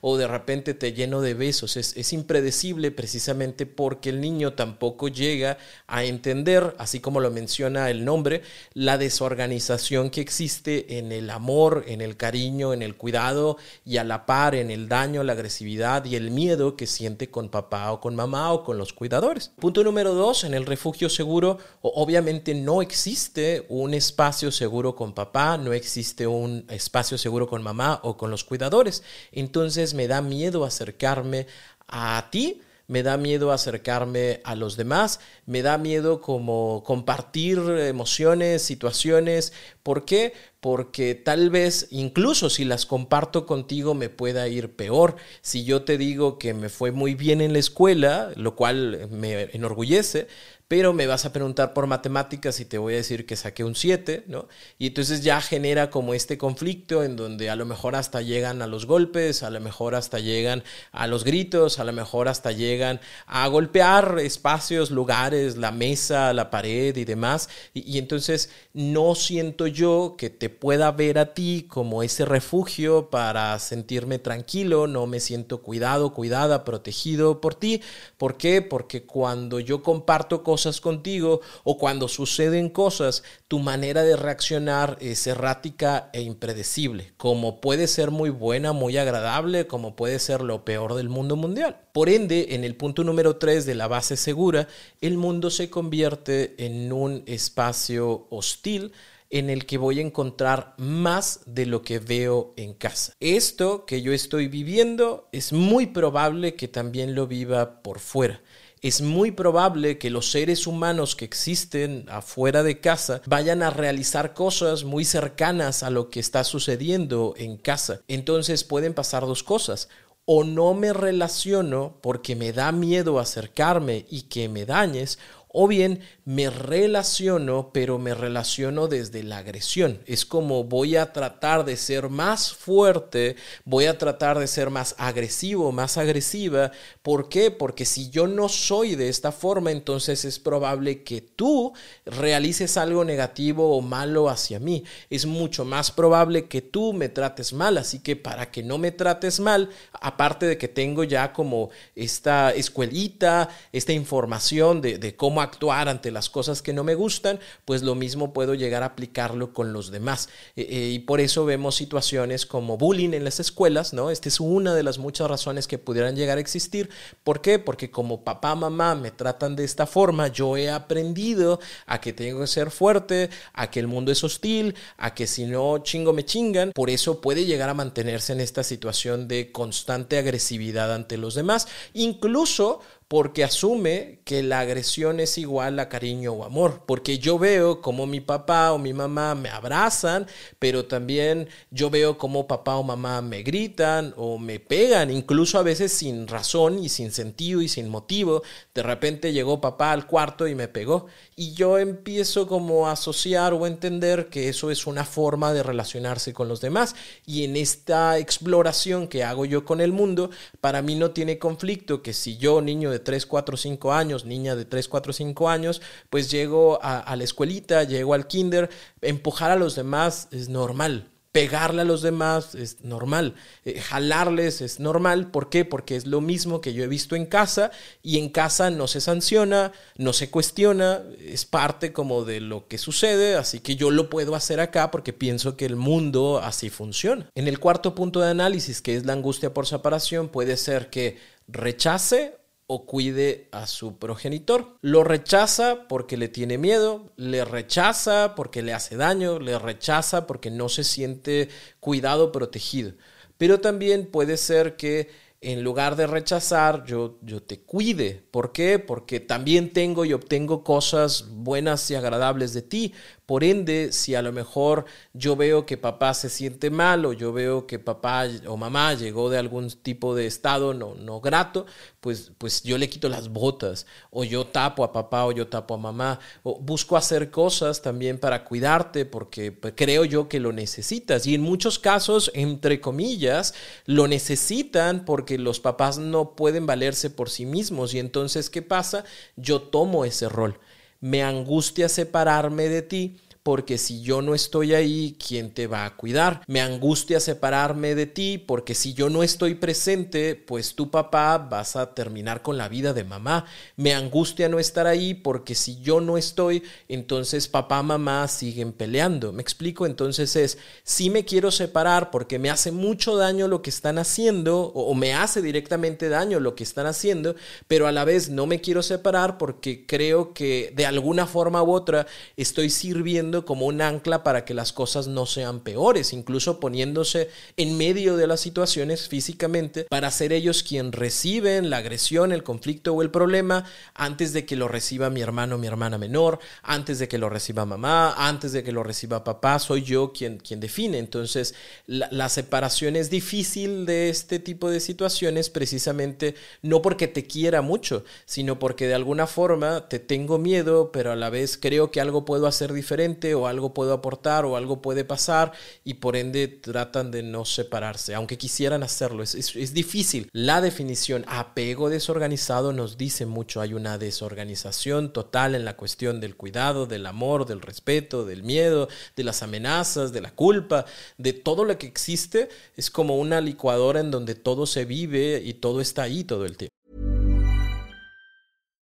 o 0.00 0.16
de 0.16 0.26
repente 0.26 0.74
te 0.74 0.92
lleno 0.92 1.20
de 1.20 1.34
besos. 1.34 1.76
Es, 1.76 1.96
es 1.96 2.12
impredecible 2.12 2.90
precisamente 2.90 3.66
porque 3.66 4.10
el 4.10 4.20
niño 4.20 4.52
tampoco 4.54 5.08
llega 5.08 5.58
a 5.86 6.04
entender, 6.04 6.74
así 6.78 7.00
como 7.00 7.20
lo 7.20 7.30
menciona 7.30 7.90
el 7.90 8.04
nombre, 8.04 8.42
la 8.74 8.98
desorganización 8.98 10.10
que 10.10 10.20
existe 10.20 10.98
en 10.98 11.12
el 11.12 11.30
amor, 11.30 11.84
en 11.86 12.00
el 12.00 12.16
cariño, 12.16 12.72
en 12.72 12.82
el 12.82 12.96
cuidado 12.96 13.56
y 13.84 13.96
a 13.96 14.04
la 14.04 14.26
par 14.26 14.54
en 14.54 14.70
el 14.70 14.88
daño, 14.88 15.22
la 15.22 15.32
agresividad 15.32 16.04
y 16.04 16.16
el 16.16 16.30
miedo 16.30 16.76
que 16.76 16.86
siente 16.86 17.30
con 17.30 17.48
papá 17.48 17.92
o 17.92 18.00
con 18.00 18.14
mamá 18.14 18.52
o 18.52 18.64
con 18.64 18.78
los 18.78 18.92
cuidadores. 18.92 19.52
Punto 19.58 19.82
número 19.84 20.14
dos, 20.14 20.44
en 20.44 20.54
el 20.54 20.66
refugio 20.66 21.08
seguro, 21.08 21.58
obviamente 21.82 22.54
no 22.54 22.82
existe 22.82 23.66
un 23.68 23.94
espacio 23.94 24.52
seguro 24.52 24.94
con 24.94 25.12
papá, 25.14 25.56
no 25.58 25.72
existe 25.72 26.26
un 26.26 26.64
espacio 26.68 27.18
seguro 27.18 27.48
con 27.48 27.62
mamá 27.62 28.00
o 28.02 28.16
con 28.16 28.30
los 28.30 28.44
cuidadores. 28.44 29.02
Entonces 29.40 29.94
me 29.94 30.08
da 30.08 30.22
miedo 30.22 30.64
acercarme 30.64 31.46
a 31.86 32.28
ti 32.30 32.62
me 32.88 33.02
da 33.02 33.18
miedo 33.18 33.52
acercarme 33.52 34.40
a 34.44 34.54
los 34.56 34.76
demás, 34.76 35.20
me 35.44 35.62
da 35.62 35.76
miedo 35.78 36.20
como 36.22 36.82
compartir 36.84 37.58
emociones, 37.58 38.62
situaciones. 38.62 39.52
¿Por 39.82 40.06
qué? 40.06 40.32
Porque 40.60 41.14
tal 41.14 41.50
vez 41.50 41.86
incluso 41.90 42.50
si 42.50 42.64
las 42.64 42.84
comparto 42.84 43.46
contigo 43.46 43.94
me 43.94 44.08
pueda 44.08 44.48
ir 44.48 44.74
peor. 44.74 45.16
Si 45.40 45.64
yo 45.64 45.82
te 45.82 45.98
digo 45.98 46.38
que 46.38 46.54
me 46.54 46.68
fue 46.68 46.90
muy 46.90 47.14
bien 47.14 47.40
en 47.40 47.52
la 47.52 47.60
escuela, 47.60 48.32
lo 48.36 48.56
cual 48.56 49.08
me 49.10 49.50
enorgullece, 49.52 50.26
pero 50.68 50.92
me 50.92 51.06
vas 51.06 51.24
a 51.24 51.32
preguntar 51.32 51.72
por 51.72 51.86
matemáticas 51.86 52.60
y 52.60 52.66
te 52.66 52.76
voy 52.76 52.92
a 52.92 52.98
decir 52.98 53.24
que 53.24 53.36
saqué 53.36 53.64
un 53.64 53.74
7, 53.74 54.24
¿no? 54.26 54.48
Y 54.78 54.88
entonces 54.88 55.22
ya 55.22 55.40
genera 55.40 55.88
como 55.88 56.12
este 56.12 56.36
conflicto 56.36 57.02
en 57.02 57.16
donde 57.16 57.48
a 57.48 57.56
lo 57.56 57.64
mejor 57.64 57.96
hasta 57.96 58.20
llegan 58.20 58.60
a 58.60 58.66
los 58.66 58.84
golpes, 58.84 59.42
a 59.42 59.48
lo 59.48 59.60
mejor 59.60 59.94
hasta 59.94 60.18
llegan 60.18 60.62
a 60.92 61.06
los 61.06 61.24
gritos, 61.24 61.78
a 61.78 61.84
lo 61.84 61.94
mejor 61.94 62.28
hasta 62.28 62.52
llegan 62.52 63.00
a 63.26 63.46
golpear 63.48 64.18
espacios, 64.20 64.90
lugares, 64.90 65.56
la 65.56 65.72
mesa, 65.72 66.34
la 66.34 66.50
pared 66.50 66.94
y 66.94 67.06
demás. 67.06 67.48
Y, 67.72 67.90
y 67.90 67.96
entonces 67.96 68.50
no 68.74 69.14
siento 69.14 69.66
yo 69.66 70.16
que 70.18 70.28
te 70.28 70.47
pueda 70.48 70.90
ver 70.92 71.18
a 71.18 71.34
ti 71.34 71.66
como 71.68 72.02
ese 72.02 72.24
refugio 72.24 73.10
para 73.10 73.58
sentirme 73.58 74.18
tranquilo, 74.18 74.86
no 74.86 75.06
me 75.06 75.20
siento 75.20 75.62
cuidado, 75.62 76.14
cuidada, 76.14 76.64
protegido 76.64 77.40
por 77.40 77.54
ti. 77.54 77.82
¿Por 78.16 78.36
qué? 78.36 78.62
Porque 78.62 79.04
cuando 79.04 79.60
yo 79.60 79.82
comparto 79.82 80.42
cosas, 80.42 80.80
contigo 80.80 81.40
o 81.64 81.78
cuando 81.78 82.08
suceden 82.08 82.68
cosas, 82.68 83.22
tu 83.48 83.58
manera 83.58 84.02
de 84.02 84.16
reaccionar 84.16 84.96
es 85.00 85.26
errática 85.26 86.10
e 86.12 86.22
impredecible, 86.22 87.12
como 87.16 87.60
puede 87.60 87.86
ser 87.86 88.10
muy 88.10 88.30
buena, 88.30 88.72
muy 88.72 88.96
agradable, 88.96 89.66
como 89.66 89.96
puede 89.96 90.18
ser 90.18 90.42
lo 90.42 90.64
peor 90.64 90.94
del 90.94 91.08
mundo 91.08 91.36
mundial. 91.36 91.80
Por 91.92 92.08
ende, 92.08 92.54
en 92.54 92.64
el 92.64 92.76
punto 92.76 93.04
número 93.04 93.36
3 93.36 93.66
de 93.66 93.74
la 93.74 93.88
base 93.88 94.16
segura, 94.16 94.68
el 95.00 95.16
mundo 95.16 95.50
se 95.50 95.70
convierte 95.70 96.54
en 96.64 96.92
un 96.92 97.22
espacio 97.26 98.26
hostil 98.30 98.92
en 99.30 99.50
el 99.50 99.66
que 99.66 99.78
voy 99.78 99.98
a 99.98 100.02
encontrar 100.02 100.74
más 100.78 101.40
de 101.46 101.66
lo 101.66 101.82
que 101.82 101.98
veo 101.98 102.54
en 102.56 102.74
casa. 102.74 103.12
Esto 103.20 103.84
que 103.84 104.02
yo 104.02 104.12
estoy 104.12 104.48
viviendo 104.48 105.28
es 105.32 105.52
muy 105.52 105.86
probable 105.86 106.54
que 106.54 106.68
también 106.68 107.14
lo 107.14 107.26
viva 107.26 107.82
por 107.82 107.98
fuera 107.98 108.40
es 108.80 109.00
muy 109.00 109.32
probable 109.32 109.98
que 109.98 110.10
los 110.10 110.30
seres 110.30 110.66
humanos 110.66 111.16
que 111.16 111.24
existen 111.24 112.06
afuera 112.08 112.62
de 112.62 112.80
casa 112.80 113.20
vayan 113.26 113.62
a 113.62 113.70
realizar 113.70 114.34
cosas 114.34 114.84
muy 114.84 115.04
cercanas 115.04 115.82
a 115.82 115.90
lo 115.90 116.10
que 116.10 116.20
está 116.20 116.44
sucediendo 116.44 117.34
en 117.36 117.56
casa. 117.56 118.02
Entonces 118.08 118.64
pueden 118.64 118.94
pasar 118.94 119.26
dos 119.26 119.42
cosas. 119.42 119.88
O 120.30 120.44
no 120.44 120.74
me 120.74 120.92
relaciono 120.92 121.98
porque 122.02 122.36
me 122.36 122.52
da 122.52 122.70
miedo 122.70 123.18
acercarme 123.18 124.04
y 124.10 124.22
que 124.22 124.50
me 124.50 124.66
dañes, 124.66 125.18
o 125.50 125.66
bien 125.66 126.00
me 126.24 126.50
relaciono, 126.50 127.70
pero 127.72 127.98
me 127.98 128.14
relaciono 128.14 128.86
desde 128.86 129.22
la 129.22 129.38
agresión. 129.38 130.00
Es 130.06 130.26
como 130.26 130.64
voy 130.64 130.96
a 130.96 131.12
tratar 131.12 131.64
de 131.64 131.76
ser 131.76 132.08
más 132.08 132.52
fuerte, 132.52 133.36
voy 133.64 133.86
a 133.86 133.96
tratar 133.96 134.38
de 134.38 134.46
ser 134.46 134.70
más 134.70 134.94
agresivo, 134.98 135.72
más 135.72 135.96
agresiva. 135.96 136.70
¿Por 137.02 137.28
qué? 137.28 137.50
Porque 137.50 137.84
si 137.84 138.10
yo 138.10 138.26
no 138.26 138.48
soy 138.48 138.94
de 138.94 139.08
esta 139.08 139.32
forma, 139.32 139.70
entonces 139.70 140.24
es 140.24 140.38
probable 140.38 141.02
que 141.02 141.20
tú 141.20 141.72
realices 142.04 142.76
algo 142.76 143.04
negativo 143.04 143.76
o 143.76 143.80
malo 143.80 144.28
hacia 144.28 144.58
mí. 144.58 144.84
Es 145.08 145.26
mucho 145.26 145.64
más 145.64 145.90
probable 145.90 146.46
que 146.48 146.62
tú 146.62 146.92
me 146.92 147.08
trates 147.08 147.52
mal. 147.52 147.78
Así 147.78 148.00
que 148.00 148.16
para 148.16 148.50
que 148.50 148.62
no 148.62 148.78
me 148.78 148.92
trates 148.92 149.40
mal, 149.40 149.70
aparte 149.92 150.46
de 150.46 150.58
que 150.58 150.68
tengo 150.68 151.04
ya 151.04 151.32
como 151.32 151.70
esta 151.94 152.50
escuelita, 152.50 153.48
esta 153.72 153.92
información 153.92 154.80
de, 154.80 155.16
cómo 155.16 155.37
actuar 155.40 155.88
ante 155.88 156.10
las 156.10 156.28
cosas 156.28 156.62
que 156.62 156.72
no 156.72 156.84
me 156.84 156.94
gustan, 156.94 157.40
pues 157.64 157.82
lo 157.82 157.94
mismo 157.94 158.32
puedo 158.32 158.54
llegar 158.54 158.82
a 158.82 158.86
aplicarlo 158.86 159.52
con 159.52 159.72
los 159.72 159.90
demás. 159.90 160.28
Eh, 160.56 160.66
eh, 160.68 160.90
y 160.92 160.98
por 161.00 161.20
eso 161.20 161.44
vemos 161.44 161.76
situaciones 161.76 162.46
como 162.46 162.76
bullying 162.76 163.12
en 163.14 163.24
las 163.24 163.40
escuelas, 163.40 163.92
¿no? 163.92 164.10
Esta 164.10 164.28
es 164.28 164.40
una 164.40 164.74
de 164.74 164.82
las 164.82 164.98
muchas 164.98 165.28
razones 165.28 165.66
que 165.66 165.78
pudieran 165.78 166.16
llegar 166.16 166.38
a 166.38 166.40
existir. 166.40 166.90
¿Por 167.24 167.40
qué? 167.40 167.58
Porque 167.58 167.90
como 167.90 168.24
papá, 168.24 168.54
mamá 168.54 168.94
me 168.94 169.10
tratan 169.10 169.56
de 169.56 169.64
esta 169.64 169.86
forma, 169.86 170.28
yo 170.28 170.56
he 170.56 170.70
aprendido 170.70 171.60
a 171.86 172.00
que 172.00 172.12
tengo 172.12 172.40
que 172.40 172.46
ser 172.46 172.70
fuerte, 172.70 173.30
a 173.52 173.70
que 173.70 173.80
el 173.80 173.86
mundo 173.86 174.12
es 174.12 174.22
hostil, 174.24 174.74
a 174.96 175.14
que 175.14 175.26
si 175.26 175.44
no 175.44 175.78
chingo 175.78 176.12
me 176.12 176.24
chingan. 176.24 176.72
Por 176.72 176.90
eso 176.90 177.20
puede 177.20 177.44
llegar 177.44 177.68
a 177.68 177.74
mantenerse 177.74 178.32
en 178.32 178.40
esta 178.40 178.62
situación 178.62 179.28
de 179.28 179.52
constante 179.52 180.18
agresividad 180.18 180.94
ante 180.94 181.16
los 181.16 181.34
demás. 181.34 181.68
Incluso 181.94 182.80
porque 183.08 183.42
asume 183.42 184.20
que 184.24 184.42
la 184.42 184.60
agresión 184.60 185.18
es 185.18 185.38
igual 185.38 185.80
a 185.80 185.88
cariño 185.88 186.32
o 186.32 186.44
amor, 186.44 186.82
porque 186.86 187.18
yo 187.18 187.38
veo 187.38 187.80
como 187.80 188.06
mi 188.06 188.20
papá 188.20 188.72
o 188.72 188.78
mi 188.78 188.92
mamá 188.92 189.34
me 189.34 189.48
abrazan, 189.48 190.26
pero 190.58 190.84
también 190.84 191.48
yo 191.70 191.88
veo 191.88 192.18
como 192.18 192.46
papá 192.46 192.76
o 192.76 192.82
mamá 192.82 193.22
me 193.22 193.42
gritan 193.42 194.12
o 194.18 194.36
me 194.36 194.60
pegan, 194.60 195.10
incluso 195.10 195.58
a 195.58 195.62
veces 195.62 195.90
sin 195.90 196.28
razón 196.28 196.78
y 196.78 196.90
sin 196.90 197.10
sentido 197.10 197.62
y 197.62 197.68
sin 197.68 197.88
motivo. 197.88 198.42
De 198.74 198.82
repente 198.82 199.32
llegó 199.32 199.58
papá 199.58 199.92
al 199.92 200.06
cuarto 200.06 200.46
y 200.46 200.54
me 200.54 200.68
pegó. 200.68 201.06
Y 201.34 201.54
yo 201.54 201.78
empiezo 201.78 202.46
como 202.46 202.88
a 202.88 202.92
asociar 202.92 203.54
o 203.54 203.66
entender 203.66 204.28
que 204.28 204.50
eso 204.50 204.70
es 204.70 204.86
una 204.86 205.06
forma 205.06 205.54
de 205.54 205.62
relacionarse 205.62 206.34
con 206.34 206.48
los 206.48 206.60
demás. 206.60 206.94
Y 207.24 207.44
en 207.44 207.56
esta 207.56 208.18
exploración 208.18 209.08
que 209.08 209.24
hago 209.24 209.46
yo 209.46 209.64
con 209.64 209.80
el 209.80 209.92
mundo, 209.92 210.30
para 210.60 210.82
mí 210.82 210.94
no 210.94 211.12
tiene 211.12 211.38
conflicto 211.38 212.02
que 212.02 212.12
si 212.12 212.36
yo 212.36 212.60
niño 212.60 212.97
3, 212.98 213.26
4, 213.26 213.56
5 213.56 213.92
años, 213.92 214.24
niña 214.24 214.56
de 214.56 214.64
3, 214.64 214.88
4, 214.88 215.12
5 215.12 215.48
años, 215.48 215.82
pues 216.10 216.30
llego 216.30 216.78
a, 216.82 217.00
a 217.00 217.16
la 217.16 217.24
escuelita, 217.24 217.84
llego 217.84 218.14
al 218.14 218.26
kinder, 218.26 218.70
empujar 219.00 219.50
a 219.50 219.56
los 219.56 219.74
demás 219.74 220.28
es 220.30 220.48
normal 220.48 221.10
pegarle 221.32 221.82
a 221.82 221.84
los 221.84 222.02
demás 222.02 222.54
es 222.54 222.82
normal, 222.82 223.34
eh, 223.64 223.80
jalarles 223.80 224.60
es 224.60 224.80
normal, 224.80 225.30
¿por 225.30 225.50
qué? 225.50 225.64
Porque 225.64 225.94
es 225.94 226.06
lo 226.06 226.20
mismo 226.20 226.60
que 226.60 226.72
yo 226.72 226.82
he 226.82 226.88
visto 226.88 227.16
en 227.16 227.26
casa 227.26 227.70
y 228.02 228.18
en 228.18 228.28
casa 228.30 228.70
no 228.70 228.86
se 228.86 229.00
sanciona, 229.00 229.72
no 229.96 230.12
se 230.12 230.30
cuestiona, 230.30 231.02
es 231.20 231.44
parte 231.44 231.92
como 231.92 232.24
de 232.24 232.40
lo 232.40 232.66
que 232.66 232.78
sucede, 232.78 233.36
así 233.36 233.60
que 233.60 233.76
yo 233.76 233.90
lo 233.90 234.08
puedo 234.08 234.34
hacer 234.34 234.58
acá 234.58 234.90
porque 234.90 235.12
pienso 235.12 235.56
que 235.56 235.66
el 235.66 235.76
mundo 235.76 236.40
así 236.42 236.70
funciona. 236.70 237.30
En 237.34 237.46
el 237.46 237.60
cuarto 237.60 237.94
punto 237.94 238.20
de 238.20 238.30
análisis, 238.30 238.80
que 238.80 238.96
es 238.96 239.04
la 239.04 239.12
angustia 239.12 239.52
por 239.52 239.66
separación, 239.66 240.28
puede 240.30 240.56
ser 240.56 240.88
que 240.88 241.18
rechace 241.46 242.36
o 242.70 242.84
cuide 242.84 243.48
a 243.50 243.66
su 243.66 243.98
progenitor. 243.98 244.76
Lo 244.82 245.02
rechaza 245.02 245.88
porque 245.88 246.18
le 246.18 246.28
tiene 246.28 246.58
miedo, 246.58 247.10
le 247.16 247.44
rechaza 247.44 248.34
porque 248.36 248.62
le 248.62 248.74
hace 248.74 248.96
daño, 248.96 249.40
le 249.40 249.58
rechaza 249.58 250.26
porque 250.26 250.50
no 250.50 250.68
se 250.68 250.84
siente 250.84 251.48
cuidado, 251.80 252.30
protegido. 252.30 252.92
Pero 253.38 253.60
también 253.60 254.06
puede 254.06 254.36
ser 254.36 254.76
que 254.76 255.08
en 255.40 255.62
lugar 255.62 255.96
de 255.96 256.06
rechazar, 256.06 256.84
yo, 256.84 257.18
yo 257.22 257.42
te 257.42 257.60
cuide. 257.60 258.22
¿Por 258.30 258.52
qué? 258.52 258.78
Porque 258.78 259.20
también 259.20 259.72
tengo 259.72 260.04
y 260.04 260.12
obtengo 260.12 260.62
cosas 260.62 261.26
buenas 261.30 261.90
y 261.90 261.94
agradables 261.94 262.52
de 262.52 262.62
ti. 262.62 262.92
Por 263.28 263.44
ende, 263.44 263.92
si 263.92 264.14
a 264.14 264.22
lo 264.22 264.32
mejor 264.32 264.86
yo 265.12 265.36
veo 265.36 265.66
que 265.66 265.76
papá 265.76 266.14
se 266.14 266.30
siente 266.30 266.70
mal 266.70 267.04
o 267.04 267.12
yo 267.12 267.30
veo 267.30 267.66
que 267.66 267.78
papá 267.78 268.24
o 268.46 268.56
mamá 268.56 268.94
llegó 268.94 269.28
de 269.28 269.36
algún 269.36 269.68
tipo 269.68 270.14
de 270.14 270.24
estado 270.26 270.72
no, 270.72 270.94
no 270.94 271.20
grato, 271.20 271.66
pues, 272.00 272.32
pues 272.38 272.62
yo 272.62 272.78
le 272.78 272.88
quito 272.88 273.10
las 273.10 273.28
botas 273.28 273.84
o 274.10 274.24
yo 274.24 274.46
tapo 274.46 274.82
a 274.82 274.92
papá 274.92 275.26
o 275.26 275.32
yo 275.32 275.46
tapo 275.46 275.74
a 275.74 275.76
mamá. 275.76 276.20
O 276.42 276.58
busco 276.58 276.96
hacer 276.96 277.30
cosas 277.30 277.82
también 277.82 278.16
para 278.16 278.44
cuidarte 278.44 279.04
porque 279.04 279.52
pues, 279.52 279.74
creo 279.76 280.06
yo 280.06 280.26
que 280.26 280.40
lo 280.40 280.54
necesitas. 280.54 281.26
Y 281.26 281.34
en 281.34 281.42
muchos 281.42 281.78
casos, 281.78 282.30
entre 282.32 282.80
comillas, 282.80 283.52
lo 283.84 284.08
necesitan 284.08 285.04
porque 285.04 285.36
los 285.36 285.60
papás 285.60 285.98
no 285.98 286.34
pueden 286.34 286.64
valerse 286.64 287.10
por 287.10 287.28
sí 287.28 287.44
mismos. 287.44 287.92
Y 287.92 287.98
entonces, 287.98 288.48
¿qué 288.48 288.62
pasa? 288.62 289.04
Yo 289.36 289.60
tomo 289.60 290.06
ese 290.06 290.30
rol 290.30 290.58
me 291.00 291.22
angustia 291.22 291.88
separarme 291.88 292.68
de 292.68 292.82
ti 292.82 293.16
porque 293.48 293.78
si 293.78 294.02
yo 294.02 294.20
no 294.20 294.34
estoy 294.34 294.74
ahí, 294.74 295.16
¿quién 295.26 295.54
te 295.54 295.66
va 295.66 295.86
a 295.86 295.96
cuidar? 295.96 296.42
Me 296.46 296.60
angustia 296.60 297.18
separarme 297.18 297.94
de 297.94 298.04
ti 298.04 298.36
porque 298.36 298.74
si 298.74 298.92
yo 298.92 299.08
no 299.08 299.22
estoy 299.22 299.54
presente, 299.54 300.34
pues 300.34 300.74
tu 300.74 300.90
papá 300.90 301.38
vas 301.38 301.74
a 301.74 301.94
terminar 301.94 302.42
con 302.42 302.58
la 302.58 302.68
vida 302.68 302.92
de 302.92 303.04
mamá. 303.04 303.46
Me 303.74 303.94
angustia 303.94 304.50
no 304.50 304.58
estar 304.58 304.86
ahí 304.86 305.14
porque 305.14 305.54
si 305.54 305.80
yo 305.80 305.98
no 306.02 306.18
estoy, 306.18 306.62
entonces 306.90 307.48
papá, 307.48 307.82
mamá 307.82 308.28
siguen 308.28 308.70
peleando. 308.72 309.32
¿Me 309.32 309.40
explico? 309.40 309.86
Entonces 309.86 310.36
es, 310.36 310.58
si 310.82 311.08
me 311.08 311.24
quiero 311.24 311.50
separar 311.50 312.10
porque 312.10 312.38
me 312.38 312.50
hace 312.50 312.70
mucho 312.70 313.16
daño 313.16 313.48
lo 313.48 313.62
que 313.62 313.70
están 313.70 313.96
haciendo 313.96 314.60
o, 314.60 314.94
me 314.94 315.14
hace 315.14 315.40
directamente 315.40 316.10
daño 316.10 316.38
lo 316.38 316.54
que 316.54 316.64
están 316.64 316.84
haciendo, 316.84 317.34
pero 317.66 317.86
a 317.86 317.92
la 317.92 318.04
vez 318.04 318.28
no 318.28 318.44
me 318.44 318.60
quiero 318.60 318.82
separar 318.82 319.38
porque 319.38 319.86
creo 319.86 320.34
que 320.34 320.70
de 320.76 320.84
alguna 320.84 321.26
forma 321.26 321.62
u 321.62 321.72
otra 321.72 322.06
estoy 322.36 322.68
sirviendo 322.68 323.37
como 323.44 323.66
un 323.66 323.80
ancla 323.80 324.22
para 324.22 324.44
que 324.44 324.54
las 324.54 324.72
cosas 324.72 325.08
no 325.08 325.26
sean 325.26 325.60
peores, 325.60 326.12
incluso 326.12 326.60
poniéndose 326.60 327.30
en 327.56 327.76
medio 327.76 328.16
de 328.16 328.26
las 328.26 328.40
situaciones 328.40 329.08
físicamente 329.08 329.84
para 329.84 330.10
ser 330.10 330.32
ellos 330.32 330.62
quien 330.62 330.92
reciben 330.92 331.70
la 331.70 331.78
agresión, 331.78 332.32
el 332.32 332.42
conflicto 332.42 332.92
o 332.94 333.02
el 333.02 333.10
problema 333.10 333.64
antes 333.94 334.32
de 334.32 334.44
que 334.44 334.56
lo 334.56 334.68
reciba 334.68 335.10
mi 335.10 335.20
hermano 335.20 335.56
o 335.56 335.58
mi 335.58 335.66
hermana 335.66 335.98
menor, 335.98 336.38
antes 336.62 336.98
de 336.98 337.08
que 337.08 337.18
lo 337.18 337.28
reciba 337.28 337.66
mamá, 337.66 338.14
antes 338.16 338.52
de 338.52 338.62
que 338.62 338.72
lo 338.72 338.82
reciba 338.82 339.24
papá, 339.24 339.58
soy 339.58 339.82
yo 339.82 340.12
quien, 340.12 340.38
quien 340.38 340.60
define. 340.60 340.98
Entonces, 340.98 341.54
la 341.86 342.28
separación 342.28 342.96
es 342.96 343.10
difícil 343.10 343.86
de 343.86 344.08
este 344.08 344.38
tipo 344.38 344.70
de 344.70 344.80
situaciones 344.80 345.50
precisamente 345.50 346.34
no 346.62 346.82
porque 346.82 347.08
te 347.08 347.26
quiera 347.26 347.62
mucho, 347.62 348.04
sino 348.24 348.58
porque 348.58 348.86
de 348.86 348.94
alguna 348.94 349.26
forma 349.26 349.88
te 349.88 349.98
tengo 349.98 350.38
miedo, 350.38 350.90
pero 350.92 351.12
a 351.12 351.16
la 351.16 351.30
vez 351.30 351.58
creo 351.58 351.90
que 351.90 352.00
algo 352.00 352.24
puedo 352.24 352.46
hacer 352.46 352.72
diferente 352.72 353.27
o 353.34 353.46
algo 353.46 353.74
puedo 353.74 353.92
aportar 353.92 354.44
o 354.44 354.56
algo 354.56 354.82
puede 354.82 355.04
pasar 355.04 355.52
y 355.84 355.94
por 355.94 356.16
ende 356.16 356.48
tratan 356.48 357.10
de 357.10 357.22
no 357.22 357.44
separarse, 357.44 358.14
aunque 358.14 358.38
quisieran 358.38 358.82
hacerlo. 358.82 359.22
Es, 359.22 359.34
es, 359.34 359.74
difícil. 359.74 360.28
La 360.32 360.60
definición 360.60 361.24
apego 361.26 361.90
desorganizado 361.90 362.72
nos 362.72 362.96
dice 362.96 363.26
mucho. 363.26 363.60
Hay 363.60 363.74
una 363.74 363.98
desorganización 363.98 365.12
total 365.12 365.54
en 365.54 365.64
la 365.64 365.76
cuestión 365.76 366.20
del 366.20 366.36
cuidado, 366.36 366.86
del 366.86 367.06
amor, 367.06 367.46
del 367.46 367.60
respeto, 367.60 368.24
del 368.24 368.42
miedo, 368.42 368.88
de 369.16 369.24
las 369.24 369.42
amenazas, 369.42 370.12
de 370.12 370.20
la 370.20 370.30
culpa, 370.30 370.84
de 371.16 371.32
todo 371.32 371.64
lo 371.64 371.78
que 371.78 371.86
existe. 371.86 372.48
Es 372.76 372.90
como 372.90 373.16
una 373.16 373.40
licuadora 373.40 374.00
en 374.00 374.10
donde 374.10 374.34
todo 374.34 374.66
se 374.66 374.84
vive 374.84 375.42
y 375.44 375.54
todo 375.54 375.80
está 375.80 376.02
ahí 376.02 376.24
todo 376.24 376.44
el 376.44 376.56
tiempo. 376.56 376.68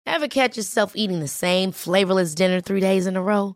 Ever 0.06 0.28
catch 0.28 0.58
yourself 0.58 0.96
eating 0.96 1.20
the 1.20 1.28
same 1.28 1.72
flavorless 1.72 2.34
dinner 2.34 2.62
three 2.62 2.82
days 2.82 3.06
in 3.06 3.16
a 3.16 3.22
row? 3.22 3.56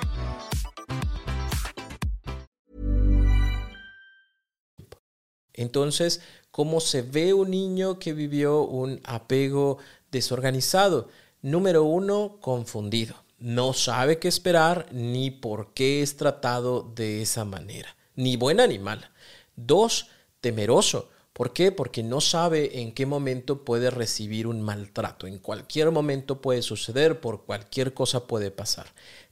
Entonces, 5.61 6.21
¿cómo 6.51 6.79
se 6.79 7.01
ve 7.01 7.33
un 7.33 7.51
niño 7.51 7.99
que 7.99 8.13
vivió 8.13 8.63
un 8.63 8.99
apego 9.03 9.77
desorganizado? 10.11 11.09
Número 11.41 11.83
uno, 11.83 12.37
confundido. 12.41 13.15
No 13.39 13.73
sabe 13.73 14.19
qué 14.19 14.27
esperar 14.27 14.87
ni 14.91 15.31
por 15.31 15.73
qué 15.73 16.01
es 16.01 16.15
tratado 16.17 16.91
de 16.95 17.21
esa 17.21 17.45
manera, 17.45 17.95
ni 18.15 18.37
buena 18.37 18.67
ni 18.67 18.77
mala. 18.77 19.11
Dos, 19.55 20.07
temeroso. 20.41 21.09
¿Por 21.33 21.53
qué? 21.53 21.71
Porque 21.71 22.03
no 22.03 22.21
sabe 22.21 22.81
en 22.81 22.91
qué 22.93 23.05
momento 23.05 23.63
puede 23.63 23.89
recibir 23.89 24.45
un 24.47 24.61
maltrato. 24.61 25.27
En 25.27 25.39
cualquier 25.39 25.89
momento 25.89 26.41
puede 26.41 26.61
suceder, 26.61 27.19
por 27.19 27.45
cualquier 27.45 27.93
cosa 27.93 28.27
puede 28.27 28.51
pasar. 28.51 28.87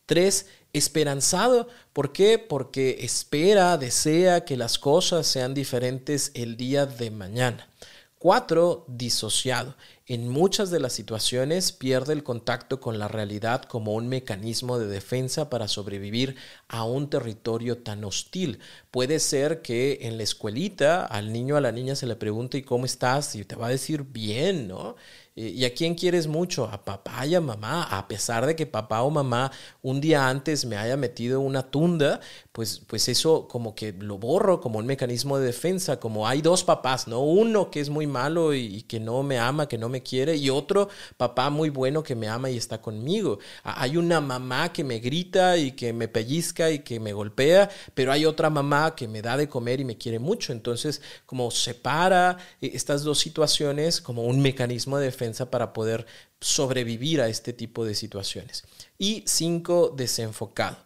Tres, 0.05 0.47
esperanzado. 0.73 1.67
¿Por 1.93 2.11
qué? 2.11 2.37
Porque 2.39 2.97
espera, 3.01 3.77
desea 3.77 4.45
que 4.45 4.57
las 4.57 4.79
cosas 4.79 5.27
sean 5.27 5.53
diferentes 5.53 6.31
el 6.33 6.57
día 6.57 6.85
de 6.85 7.11
mañana. 7.11 7.67
Cuatro, 8.19 8.83
disociado. 8.89 9.75
En 10.05 10.27
muchas 10.27 10.71
de 10.71 10.81
las 10.81 10.91
situaciones 10.91 11.71
pierde 11.71 12.11
el 12.11 12.23
contacto 12.23 12.81
con 12.81 12.99
la 12.99 13.07
realidad 13.07 13.61
como 13.61 13.93
un 13.93 14.09
mecanismo 14.09 14.77
de 14.77 14.87
defensa 14.87 15.49
para 15.49 15.69
sobrevivir 15.69 16.35
a 16.67 16.83
un 16.83 17.09
territorio 17.09 17.77
tan 17.77 18.03
hostil. 18.03 18.59
Puede 18.91 19.19
ser 19.19 19.61
que 19.61 19.99
en 20.01 20.17
la 20.17 20.23
escuelita 20.23 21.05
al 21.05 21.31
niño 21.31 21.55
o 21.55 21.57
a 21.59 21.61
la 21.61 21.71
niña 21.71 21.95
se 21.95 22.07
le 22.07 22.17
pregunte 22.17 22.57
¿y 22.57 22.63
cómo 22.63 22.85
estás? 22.85 23.35
y 23.35 23.45
te 23.45 23.55
va 23.55 23.67
a 23.67 23.69
decir 23.69 24.03
bien, 24.03 24.67
¿no? 24.67 24.97
¿Y 25.35 25.63
a 25.63 25.73
quién 25.73 25.95
quieres 25.95 26.27
mucho? 26.27 26.65
A 26.65 26.83
papá 26.83 27.25
y 27.25 27.33
a 27.33 27.39
mamá. 27.39 27.83
A 27.83 28.07
pesar 28.09 28.45
de 28.45 28.57
que 28.57 28.65
papá 28.65 29.03
o 29.03 29.09
mamá 29.09 29.51
un 29.81 30.01
día 30.01 30.27
antes 30.27 30.65
me 30.65 30.75
haya 30.75 30.97
metido 30.97 31.39
una 31.39 31.63
tunda, 31.63 32.19
pues, 32.51 32.81
pues 32.85 33.07
eso 33.07 33.47
como 33.47 33.73
que 33.73 33.93
lo 33.93 34.17
borro 34.17 34.59
como 34.59 34.79
un 34.79 34.85
mecanismo 34.85 35.37
de 35.37 35.45
defensa, 35.45 35.97
como 35.97 36.27
hay 36.27 36.41
dos 36.41 36.65
papás, 36.65 37.07
¿no? 37.07 37.21
Uno 37.21 37.71
que 37.71 37.79
es 37.79 37.89
muy 37.89 38.05
malo 38.05 38.53
y, 38.53 38.81
que 38.83 38.99
no 38.99 39.23
me 39.23 39.39
ama, 39.39 39.67
que 39.67 39.77
no 39.77 39.87
me 39.87 40.03
quiere, 40.03 40.35
y 40.35 40.49
otro 40.49 40.89
papá 41.15 41.49
muy 41.49 41.69
bueno 41.69 42.03
que 42.03 42.15
me 42.15 42.27
ama 42.27 42.49
y 42.49 42.57
está 42.57 42.81
conmigo. 42.81 43.39
Hay 43.63 43.95
una 43.95 44.19
mamá 44.19 44.73
que 44.73 44.83
me 44.83 44.99
grita 44.99 45.57
y 45.57 45.71
que 45.71 45.93
me 45.93 46.09
pellizca 46.09 46.69
y 46.69 46.79
que 46.79 46.99
me 46.99 47.13
golpea, 47.13 47.69
pero 47.93 48.11
hay 48.11 48.25
otra 48.25 48.49
mamá 48.49 48.93
que 48.95 49.07
me 49.07 49.21
da 49.21 49.37
de 49.37 49.47
comer 49.47 49.79
y 49.79 49.85
me 49.85 49.97
quiere 49.97 50.19
mucho. 50.19 50.51
Entonces, 50.51 51.01
como 51.25 51.49
separa 51.51 52.37
eh, 52.61 52.71
estas 52.73 53.03
dos 53.03 53.19
situaciones 53.19 54.01
como 54.01 54.23
un 54.23 54.41
mecanismo 54.41 54.97
de 54.97 55.05
defensa 55.05 55.28
para 55.49 55.73
poder 55.73 56.05
sobrevivir 56.39 57.21
a 57.21 57.27
este 57.27 57.53
tipo 57.53 57.85
de 57.85 57.95
situaciones. 57.95 58.63
Y 58.97 59.23
cinco, 59.27 59.93
desenfocado 59.95 60.77